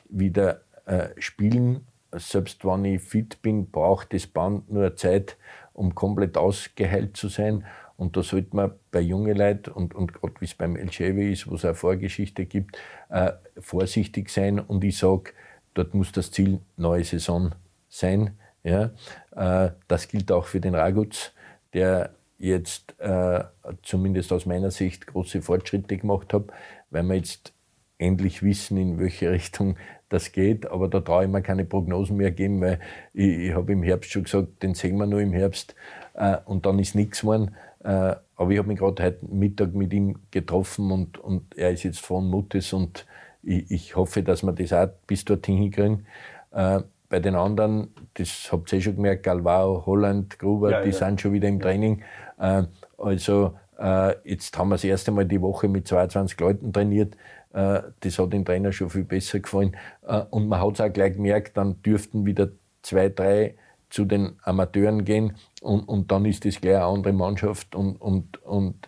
[0.09, 1.85] wieder äh, spielen?
[2.17, 5.37] Selbst wenn ich fit bin, braucht das Band nur Zeit,
[5.73, 7.65] um komplett ausgeheilt zu sein.
[7.95, 11.49] Und da sollte man bei jungen Leuten und, und gerade wie es beim LCW ist,
[11.49, 12.77] wo es eine Vorgeschichte gibt,
[13.09, 14.59] äh, vorsichtig sein.
[14.59, 15.31] Und ich sage,
[15.73, 17.53] dort muss das Ziel neue Saison
[17.89, 18.37] sein.
[18.63, 18.91] Ja?
[19.35, 21.31] Äh, das gilt auch für den Raguz,
[21.73, 23.43] der jetzt äh,
[23.83, 26.45] zumindest aus meiner Sicht große Fortschritte gemacht hat,
[26.89, 27.53] weil wir jetzt
[27.97, 29.77] endlich wissen, in welche Richtung
[30.13, 32.79] das geht, aber da traue ich mir keine Prognosen mehr geben, weil
[33.13, 35.75] ich, ich habe im Herbst schon gesagt, den sehen wir nur im Herbst
[36.13, 37.55] äh, und dann ist nichts geworden.
[37.83, 41.83] Äh, aber ich habe mich gerade heute Mittag mit ihm getroffen und, und er ist
[41.83, 43.05] jetzt von Mutes und
[43.43, 46.05] ich, ich hoffe, dass wir das auch bis dorthin hinkriegen.
[46.51, 50.89] Äh, bei den anderen, das habt ihr eh schon gemerkt, Galvao, Holland, Gruber, ja, die
[50.89, 50.95] ja.
[50.95, 52.01] sind schon wieder im Training.
[52.39, 52.63] Äh,
[52.97, 57.15] also äh, jetzt haben wir das erste Mal die Woche mit 22 Leuten trainiert.
[57.53, 59.75] Äh, das hat dem Trainer schon viel besser gefallen.
[60.05, 62.49] Äh, und man hat es auch gleich gemerkt, dann dürften wieder
[62.81, 63.55] zwei, drei
[63.89, 68.43] zu den Amateuren gehen und, und dann ist das gleich eine andere Mannschaft und, und,
[68.43, 68.87] und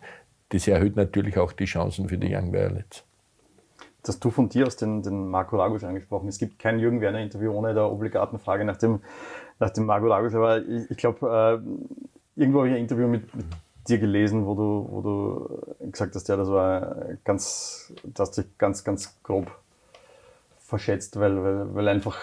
[0.50, 3.04] das erhöht natürlich auch die Chancen für die Young Violets.
[4.02, 6.28] Das du von dir aus den, den Marco Ragusch angesprochen.
[6.28, 9.00] Es gibt kein Jürgen Werner Interview ohne der obligaten Frage nach dem,
[9.60, 11.62] nach dem Marco Ragusch, aber ich, ich glaube,
[12.36, 13.46] äh, irgendwo habe ich ein Interview mit, mit
[13.88, 18.46] dir gelesen, wo du, wo du gesagt hast, ja, das war ganz, du hast dich
[18.58, 19.52] ganz, ganz grob
[20.60, 22.18] verschätzt, weil, weil, weil einfach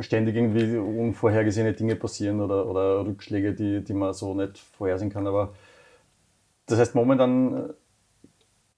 [0.00, 5.26] ständig irgendwie unvorhergesehene Dinge passieren oder, oder Rückschläge, die, die man so nicht vorhersehen kann.
[5.26, 5.54] Aber
[6.66, 7.74] das heißt, momentan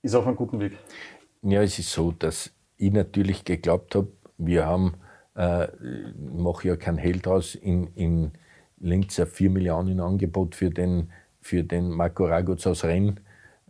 [0.03, 0.73] ist er auf einem guten Weg.
[1.43, 4.95] Ja, es ist so, dass ich natürlich geglaubt habe, wir haben
[5.35, 5.69] äh,
[6.33, 8.33] mache ja kein Held aus, in, in
[8.79, 11.11] Linz ein 4 Millionen Angebot für den,
[11.45, 13.21] für den Marco Raguz aus Renn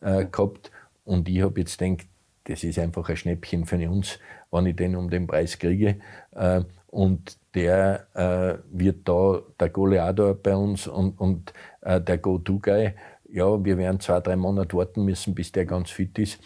[0.00, 0.70] äh, gehabt.
[1.04, 2.06] Und ich habe jetzt gedacht,
[2.44, 5.96] das ist einfach ein Schnäppchen für uns, wenn ich den um den Preis kriege.
[6.30, 12.92] Äh, und der äh, wird da der Goleador bei uns und, und äh, der Go-To-Guy.
[13.32, 16.38] Ja, wir werden zwei, drei Monate warten müssen, bis der ganz fit ist.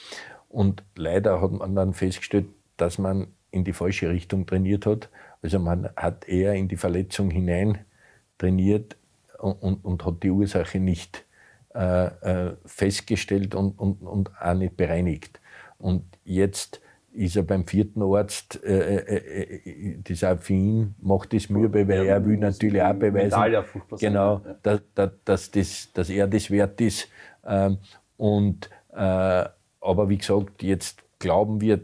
[0.48, 2.46] Und leider hat man dann festgestellt,
[2.78, 5.10] dass man in die falsche Richtung trainiert hat.
[5.42, 7.84] Also man hat eher in die Verletzung hinein
[8.38, 8.96] trainiert
[9.38, 11.24] und, und, hat die Ursache nicht
[11.74, 15.40] äh, äh, festgestellt und, und, und auch nicht bereinigt.
[15.78, 16.80] Und jetzt
[17.12, 21.72] ist er beim vierten Arzt, äh, äh, äh das auch für ihn macht es Mühe,
[21.72, 23.40] weil ja, er will natürlich auch beweisen,
[23.98, 24.80] genau, dass,
[25.24, 27.08] dass, das, dass er das wert ist.
[27.46, 27.78] Ähm,
[28.16, 28.96] und, äh,
[29.80, 31.80] aber wie gesagt, jetzt glauben wir,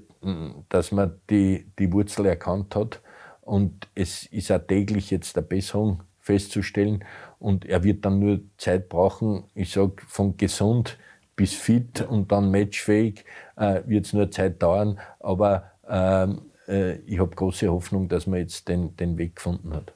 [0.69, 3.01] dass man die, die Wurzel erkannt hat
[3.43, 7.05] und es ist auch täglich jetzt eine Besserung festzustellen
[7.45, 10.97] und er wird dann nur Zeit brauchen, ich sage von gesund
[11.37, 13.27] bis fit und dann matchfähig
[13.57, 18.39] äh, wird es nur Zeit dauern, aber ähm, äh, ich habe große Hoffnung, dass man
[18.39, 19.93] jetzt den, den Weg gefunden hat.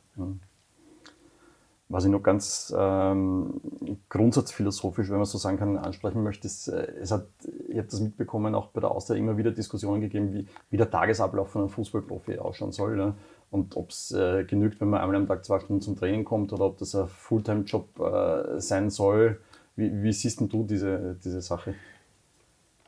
[1.88, 3.62] Was ich noch ganz ähm,
[4.10, 7.28] grundsatzphilosophisch, wenn man so sagen kann, ansprechen möchte, ist, äh, es hat,
[7.66, 10.90] ich habe das mitbekommen, auch bei der Austria immer wieder Diskussionen gegeben, wie, wie der
[10.90, 12.94] Tagesablauf von einem Fußballprofi ausschauen soll.
[12.94, 13.14] Ne?
[13.50, 16.52] Und ob es äh, genügt, wenn man einmal am Tag zwei Stunden zum Training kommt
[16.52, 19.40] oder ob das ein Fulltime-Job äh, sein soll.
[19.76, 21.74] Wie, wie, siehst du diese, diese Sache?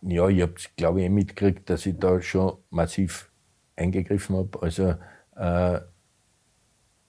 [0.02, 3.30] Ja, ich habe es, glaube ich, eh mitgekriegt, dass ich da schon massiv
[3.76, 4.62] eingegriffen habe.
[4.62, 4.94] Also
[5.36, 5.80] äh,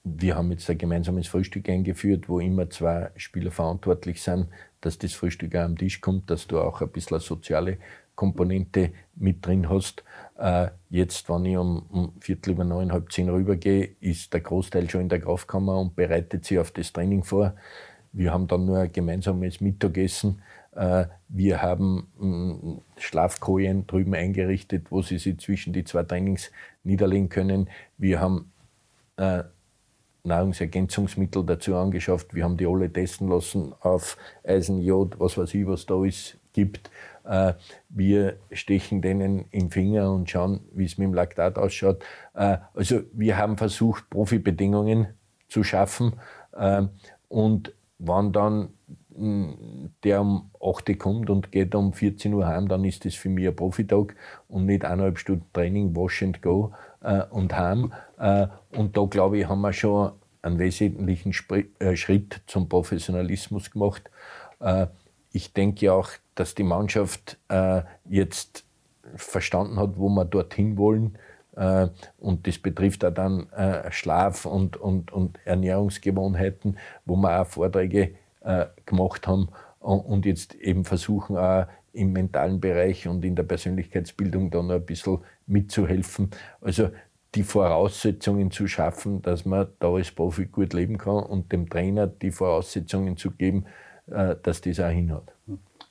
[0.04, 4.48] wir haben jetzt ein gemeinsames Frühstück eingeführt, wo immer zwei Spieler verantwortlich sind,
[4.82, 7.78] dass das Frühstück auch am Tisch kommt, dass du auch ein bisschen eine soziale
[8.21, 10.03] Komponente mit drin hast.
[10.38, 14.88] Äh, jetzt, wenn ich um, um Viertel über neun, halb zehn rübergehe, ist der Großteil
[14.91, 17.55] schon in der Kraftkammer und bereitet sich auf das Training vor.
[18.13, 20.43] Wir haben dann nur ein gemeinsames Mittagessen.
[20.75, 26.51] Äh, wir haben mm, Schlafkojen drüben eingerichtet, wo sie sich zwischen die zwei Trainings
[26.84, 27.71] niederlegen können.
[27.97, 28.51] Wir haben
[29.17, 29.45] äh,
[30.23, 32.36] Nahrungsergänzungsmittel dazu angeschafft.
[32.36, 36.38] Wir haben die alle testen lassen auf Eisen, Jod, was weiß ich, was da ist,
[36.53, 36.91] gibt.
[37.25, 37.53] Äh,
[37.89, 42.03] wir stechen denen im Finger und schauen, wie es mit dem Laktat ausschaut.
[42.34, 45.07] Äh, also wir haben versucht, Profibedingungen
[45.47, 46.13] zu schaffen.
[46.53, 46.84] Äh,
[47.27, 48.69] und wenn dann
[49.15, 53.15] hm, der um 8 Uhr kommt und geht um 14 Uhr heim, dann ist das
[53.15, 54.15] für mich ein Profitag
[54.47, 57.93] und nicht eineinhalb Stunden Training, Wash and Go äh, und heim.
[58.17, 63.69] Äh, und da glaube ich, haben wir schon einen wesentlichen Spr äh, Schritt zum Professionalismus
[63.71, 64.10] gemacht.
[65.34, 68.65] Äh, ich denke auch, dass die Mannschaft äh, jetzt
[69.15, 71.17] verstanden hat, wo wir dorthin wollen.
[71.56, 71.88] Äh,
[72.20, 73.48] und das betrifft auch dann
[73.89, 78.15] Schlaf und, und, und Ernährungsgewohnheiten, wo wir auch Vorträge
[78.88, 84.63] gemacht haben und jetzt eben versuchen, auch im mentalen Bereich und in der Persönlichkeitsbildung da
[84.63, 86.32] noch ein bisschen mitzuhelfen.
[86.60, 86.89] Also
[87.36, 92.08] die Voraussetzungen zu schaffen, dass man da als Profi gut leben kann und dem Trainer
[92.08, 93.65] die Voraussetzungen zu geben,
[94.08, 95.34] äh, dass das auch hinhat.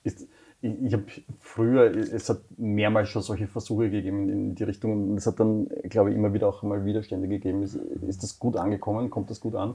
[0.05, 0.27] Ist,
[0.62, 1.05] ich, ich habe
[1.38, 5.68] früher, es hat mehrmals schon solche Versuche gegeben in die Richtung und es hat dann,
[5.88, 7.62] glaube ich, immer wieder auch mal Widerstände gegeben.
[7.62, 9.11] Ist, ist das gut angekommen?
[9.11, 9.75] Kommt das gut an?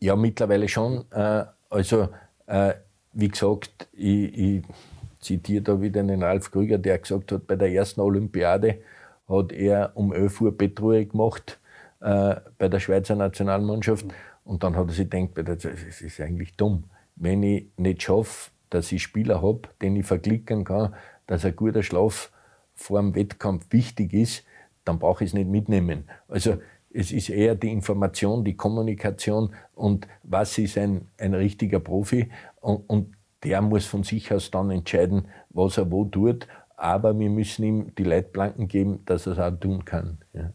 [0.00, 1.04] Ja, mittlerweile schon.
[1.10, 2.08] Äh, also,
[2.46, 2.74] äh,
[3.12, 4.64] wie gesagt, ich, ich
[5.20, 8.78] zitiere da wieder den Ralf Krüger, der gesagt hat, bei der ersten Olympiade
[9.28, 11.58] hat er um 11 Uhr Bettruhe gemacht
[12.00, 14.06] äh, bei der Schweizer Nationalmannschaft.
[14.44, 16.84] Und dann hat er sich gedacht, das ist eigentlich dumm.
[17.16, 20.94] Wenn ich nicht schaffe, dass ich Spieler habe, den ich verklicken kann,
[21.26, 22.30] dass ein guter Schlaf
[22.74, 24.44] vor dem Wettkampf wichtig ist,
[24.84, 26.08] dann brauche ich es nicht mitnehmen.
[26.28, 26.58] Also
[26.90, 32.30] es ist eher die Information, die Kommunikation und was ist ein, ein richtiger Profi.
[32.60, 36.46] Und, und der muss von sich aus dann entscheiden, was er wo tut.
[36.76, 40.18] Aber wir müssen ihm die Leitplanken geben, dass er es auch tun kann.
[40.32, 40.52] Ja.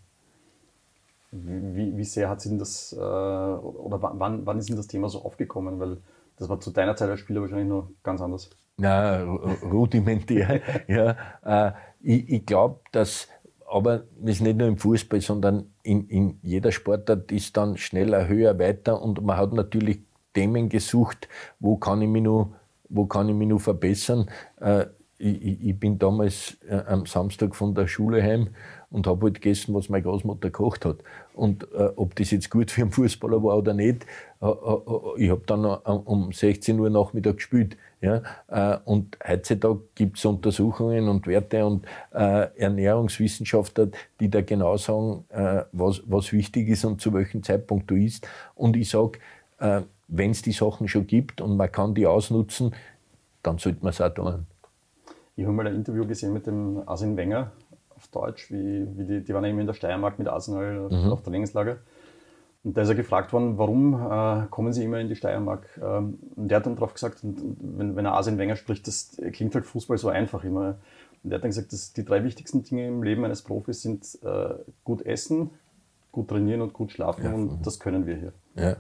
[1.32, 5.24] Wie, wie, sehr hat sich das, äh, oder wann, wann ist denn das Thema so
[5.24, 5.80] aufgekommen?
[5.80, 5.98] Weil
[6.42, 8.50] das war zu deiner Zeit als Spieler wahrscheinlich noch ganz anders.
[8.78, 10.60] Na, rudimentär.
[10.88, 11.16] ja.
[11.46, 11.72] Äh,
[12.02, 13.28] ich, ich glaube, dass,
[13.72, 18.28] aber das ist nicht nur im Fußball, sondern in, in jeder Sportart ist dann schneller,
[18.28, 20.00] höher, weiter und man hat natürlich
[20.34, 21.30] Themen gesucht,
[21.60, 22.56] wo kann ich mich noch
[22.90, 24.30] wo kann ich mich noch verbessern?
[24.60, 24.86] Äh,
[25.18, 28.50] ich, ich, bin damals äh, am Samstag von der Schule heim
[28.90, 30.98] und habe halt gegessen, was meine Großmutter gekocht hat.
[31.34, 34.06] Und äh, ob das jetzt gut für einen Fußballer war oder nicht,
[34.42, 37.78] ich habe dann um 16 Uhr Nachmittag gespielt.
[38.02, 38.24] Ja?
[38.48, 43.90] Äh, und heutzutage gibt es Untersuchungen und Werte und äh, Ernährungswissenschaftler,
[44.20, 45.26] die da genau sagen,
[45.72, 48.28] was, was wichtig ist und zu welchem Zeitpunkt du isst.
[48.56, 49.20] Und ich sage,
[49.60, 52.74] wenn es die Sachen schon gibt und man kann die ausnutzen,
[53.44, 54.46] dann sollte man es auch tun.
[55.36, 57.52] Ich habe mal ein Interview gesehen mit dem Arsene Wenger
[57.96, 61.12] auf Deutsch, wie, wie die, die waren eben in der Steiermark mit Arsenal mhm.
[61.12, 61.78] auf der Trainingslager.
[62.64, 65.68] Und da ist er gefragt worden, warum äh, kommen Sie immer in die Steiermark?
[65.82, 69.20] Ähm, und der hat dann darauf gesagt, und, wenn, wenn er Arsene Wenger spricht, das
[69.32, 70.78] klingt halt Fußball so einfach immer.
[71.24, 74.20] Und er hat dann gesagt, dass die drei wichtigsten Dinge im Leben eines Profis sind
[74.24, 74.54] äh,
[74.84, 75.50] gut essen,
[76.12, 77.26] gut trainieren und gut schlafen.
[77.26, 77.34] Ja.
[77.34, 78.34] Und das können wir hier.
[78.56, 78.76] Ja.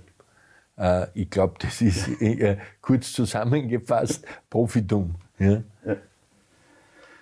[0.77, 5.15] Äh, ich glaube, das ist äh, kurz zusammengefasst Profitum.
[5.39, 5.63] Ja?
[5.85, 5.95] ja.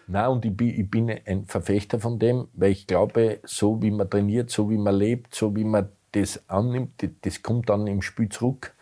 [0.08, 3.92] Nein, und ich bin, ich bin ein Verfechter von dem, weil ich glaube, so wie
[3.92, 8.02] man trainiert, so wie man lebt, so wie man das annimmt, das kommt dann im
[8.02, 8.74] Spiel zurück.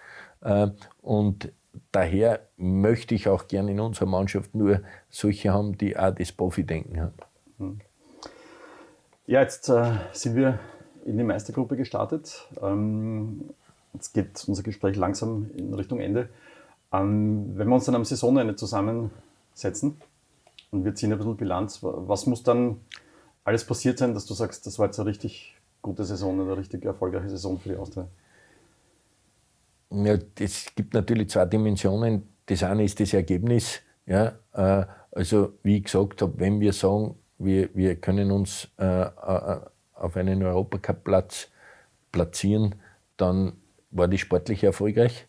[0.41, 0.69] Äh,
[1.01, 1.51] und
[1.91, 6.99] daher möchte ich auch gerne in unserer Mannschaft nur solche haben, die auch das Profi-Denken
[6.99, 7.17] haben.
[7.57, 7.80] Hm.
[9.25, 10.59] Ja, jetzt äh, sind wir
[11.05, 12.47] in die Meistergruppe gestartet.
[12.61, 13.49] Ähm,
[13.93, 16.30] jetzt geht unser Gespräch langsam in Richtung Ende.
[16.93, 19.99] Ähm, wenn wir uns dann am Saisonende zusammensetzen
[20.71, 22.80] und wir ziehen ein bisschen Bilanz, was muss dann
[23.43, 25.57] alles passiert sein, dass du sagst, das war jetzt eine richtig
[25.88, 28.08] gute Saison, eine richtig erfolgreiche Saison für die Austria?
[29.90, 32.24] Ja, es gibt natürlich zwei Dimensionen.
[32.46, 33.80] Das eine ist das Ergebnis.
[34.06, 39.02] Ja, äh, also wie ich gesagt habe, wenn wir sagen, wir, wir können uns äh,
[39.02, 39.60] äh
[39.94, 41.50] auf einen Europacup-Platz
[42.12, 42.76] platzieren,
[43.16, 43.54] dann
[43.90, 45.26] war die sportlich erfolgreich.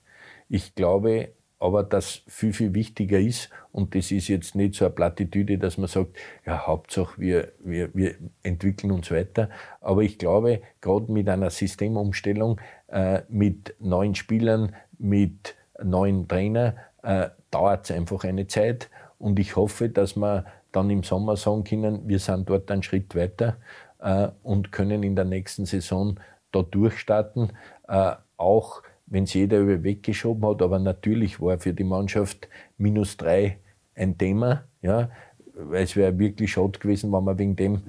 [0.51, 4.95] Ich glaube aber, dass viel, viel wichtiger ist, und das ist jetzt nicht so eine
[4.95, 9.51] Plattitüde, dass man sagt, ja, Hauptsache wir, wir, wir entwickeln uns weiter.
[9.81, 17.31] Aber ich glaube, gerade mit einer Systemumstellung, äh, mit neuen Spielern, mit neuen Trainern, äh,
[17.51, 18.91] dauert es einfach eine Zeit.
[19.19, 23.15] Und ich hoffe, dass wir dann im Sommer sagen können, wir sind dort einen Schritt
[23.15, 23.57] weiter
[24.01, 26.19] äh, und können in der nächsten Saison
[26.53, 27.53] da durchstarten.
[27.89, 33.17] Äh, auch wenn es jeder über weggeschoben hat, aber natürlich war für die Mannschaft minus
[33.17, 33.59] drei
[33.95, 35.11] ein Thema, ja,
[35.55, 37.83] weil es wäre wirklich schade gewesen, wenn wir wegen dem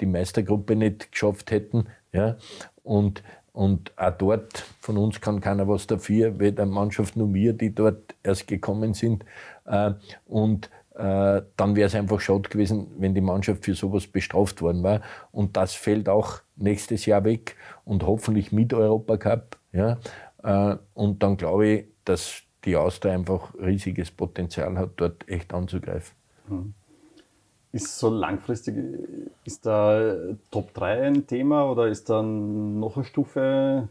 [0.00, 2.36] die Meistergruppe nicht geschafft hätten, ja,
[2.82, 3.22] und,
[3.52, 8.14] und auch dort von uns kann keiner was dafür, weder Mannschaft noch wir, die dort
[8.22, 9.24] erst gekommen sind,
[9.64, 9.92] äh,
[10.26, 14.82] und äh, dann wäre es einfach schade gewesen, wenn die Mannschaft für sowas bestraft worden
[14.82, 15.02] war.
[15.30, 19.58] Und das fällt auch nächstes Jahr weg und hoffentlich mit Europacup.
[19.72, 19.98] Ja.
[20.46, 26.16] Äh, und dann glaube ich, dass die Austria einfach riesiges Potenzial hat, dort echt anzugreifen.
[26.48, 26.74] Hm.
[27.72, 28.76] Ist so langfristig,
[29.44, 30.14] ist da
[30.50, 33.88] Top 3 ein Thema oder ist da noch eine Stufe?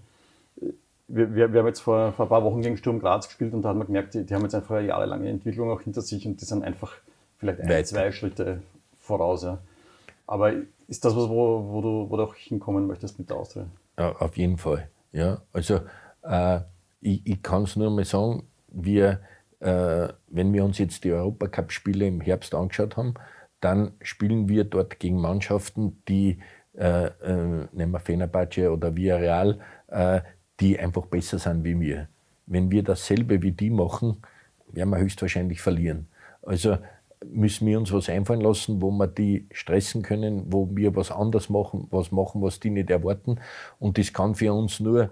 [1.08, 3.62] Wir, wir, wir haben jetzt vor, vor, ein paar Wochen gegen Sturm Graz gespielt und
[3.62, 6.26] da hat man gemerkt, die, die haben jetzt einfach eine jahrelange Entwicklung auch hinter sich
[6.26, 6.94] und die sind einfach
[7.38, 7.88] vielleicht ein, Weit.
[7.88, 8.62] zwei Schritte
[8.98, 9.44] voraus.
[9.44, 9.60] Ja.
[10.26, 10.54] Aber
[10.88, 13.68] ist das was, wo, wo, du, wo du auch hinkommen möchtest mit der Austria?
[14.00, 14.90] Ja, auf jeden Fall.
[15.12, 15.82] Ja, also
[16.28, 16.60] äh,
[17.02, 19.22] ich, ich kann es nur mal sagen, wir,
[19.60, 23.14] äh, wenn wir uns jetzt die Europacup-Spiele im Herbst angeschaut haben,
[23.62, 26.40] dann spielen wir dort gegen Mannschaften, die,
[26.76, 30.22] äh, äh, nehmen wir Fenerbahce oder Villarreal, äh,
[30.60, 32.08] die einfach besser sind wie wir.
[32.46, 34.18] Wenn wir dasselbe wie die machen,
[34.68, 36.08] werden wir höchstwahrscheinlich verlieren.
[36.42, 36.78] Also
[37.24, 41.50] müssen wir uns was einfallen lassen, wo wir die stressen können, wo wir was anders
[41.50, 43.40] machen, was machen, was die nicht erwarten.
[43.80, 45.10] Und das kann für uns nur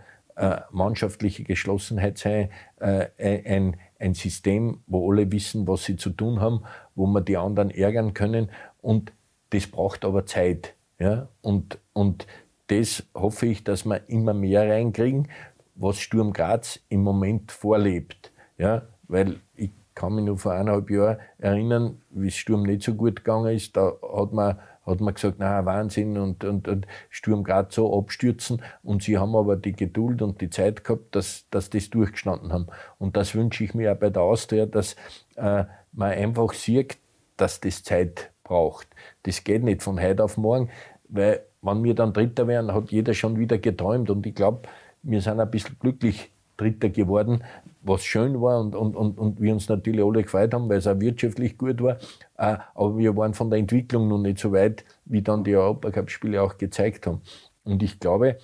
[0.72, 6.64] mannschaftliche Geschlossenheit sein, äh, ein, ein System, wo alle wissen, was sie zu tun haben,
[6.96, 8.50] wo wir die anderen ärgern können.
[8.82, 9.14] Und
[9.52, 10.74] das braucht aber Zeit.
[11.00, 11.30] Ja?
[11.42, 12.28] Und, und
[12.68, 15.30] das hoffe ich, dass wir immer mehr reinkriegen,
[15.76, 18.32] was Sturm Graz im Moment vorlebt.
[18.58, 18.84] Ja?
[19.08, 23.18] Weil ich kann mich nur vor eineinhalb Jahren erinnern, wie es Sturm nicht so gut
[23.18, 23.78] gegangen ist.
[23.78, 28.62] Da hat man hat man gesagt, na Wahnsinn und, und, und Sturm gerade so abstürzen.
[28.84, 32.68] Und sie haben aber die Geduld und die Zeit gehabt, dass, dass das durchgestanden haben.
[33.00, 34.96] Und das wünsche ich mir auch bei der Austria, dass
[35.36, 36.98] äh, man einfach sieht,
[37.38, 38.88] dass das Zeit braucht.
[39.24, 40.70] Das geht nicht von heute auf morgen,
[41.08, 44.10] weil wenn wir dann Dritter wären, hat jeder schon wieder geträumt.
[44.10, 44.68] Und ich glaube,
[45.02, 47.44] wir sind ein bisschen glücklich Dritter geworden,
[47.84, 50.88] was schön war und, und, und, und wir uns natürlich alle gefreut haben, weil es
[50.88, 51.98] auch wirtschaftlich gut war.
[52.38, 56.42] Äh, aber wir waren von der Entwicklung noch nicht so weit, wie dann die Europacup-Spiele
[56.42, 57.22] auch gezeigt haben.
[57.64, 58.38] Und ich glaube,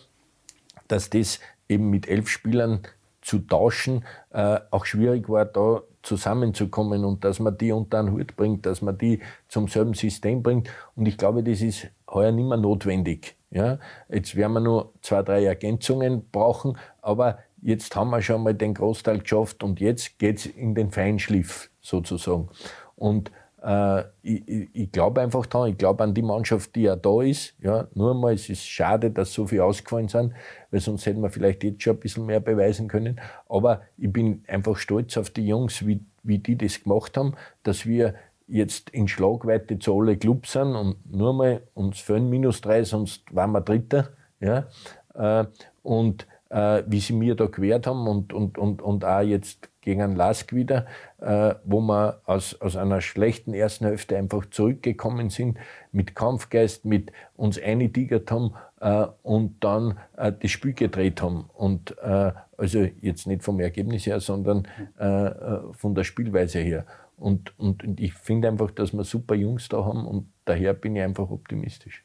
[0.88, 2.82] dass das eben mit elf Spielern
[3.22, 8.36] zu tauschen äh, auch schwierig war, da zusammenzukommen und dass man die unter einen Hut
[8.36, 10.70] bringt, dass man die zum selben System bringt.
[10.96, 13.36] Und ich glaube, das ist heuer nicht mehr notwendig.
[13.52, 13.80] Ja,
[14.10, 18.74] jetzt werden wir nur zwei, drei Ergänzungen brauchen, aber jetzt haben wir schon mal den
[18.74, 22.50] Großteil geschafft und jetzt geht's in den Feinschliff sozusagen.
[22.96, 23.32] Und
[23.64, 27.56] äh, ich, ich, glaube einfach daran, ich glaube an die Mannschaft, die ja da ist.
[27.62, 30.34] Ja, nur einmal, es ist schade, dass so viele ausgefallen sind,
[30.72, 33.20] weil sonst hätten wir vielleicht jetzt schon ein bisschen mehr beweisen können.
[33.48, 37.34] Aber ich bin einfach stolz auf die Jungs, wie, wie die das gemacht haben,
[37.64, 38.16] dass wir
[38.48, 43.24] jetzt in Schlagweite zu alle Clubs sind und nur mal uns fehlen minus drei, sonst
[43.34, 44.10] waren wir Dritter.
[44.40, 44.68] Ja,
[45.14, 45.46] äh,
[45.84, 50.02] und äh, wie sie mir da gewehrt haben und, und, und, und auch jetzt gegen
[50.02, 50.86] einen Lask wieder,
[51.20, 55.58] äh, wo wir aus, aus einer schlechten ersten Hälfte einfach zurückgekommen sind,
[55.92, 61.50] mit Kampfgeist, mit uns eingetigert haben äh, und dann äh, das Spiel gedreht haben.
[61.54, 64.68] Und äh, also jetzt nicht vom Ergebnis her, sondern
[65.00, 66.86] äh, äh, von der Spielweise her.
[67.18, 70.96] Und, und, und ich finde einfach, dass wir super Jungs da haben und daher bin
[70.96, 72.04] ich einfach optimistisch.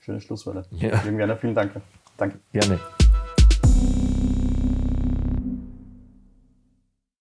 [0.00, 0.66] Schönes Schlusswort.
[0.72, 1.02] Ja.
[1.02, 1.72] Jürgen Werner, vielen Dank.
[2.16, 2.38] Danke.
[2.52, 2.80] Gerne.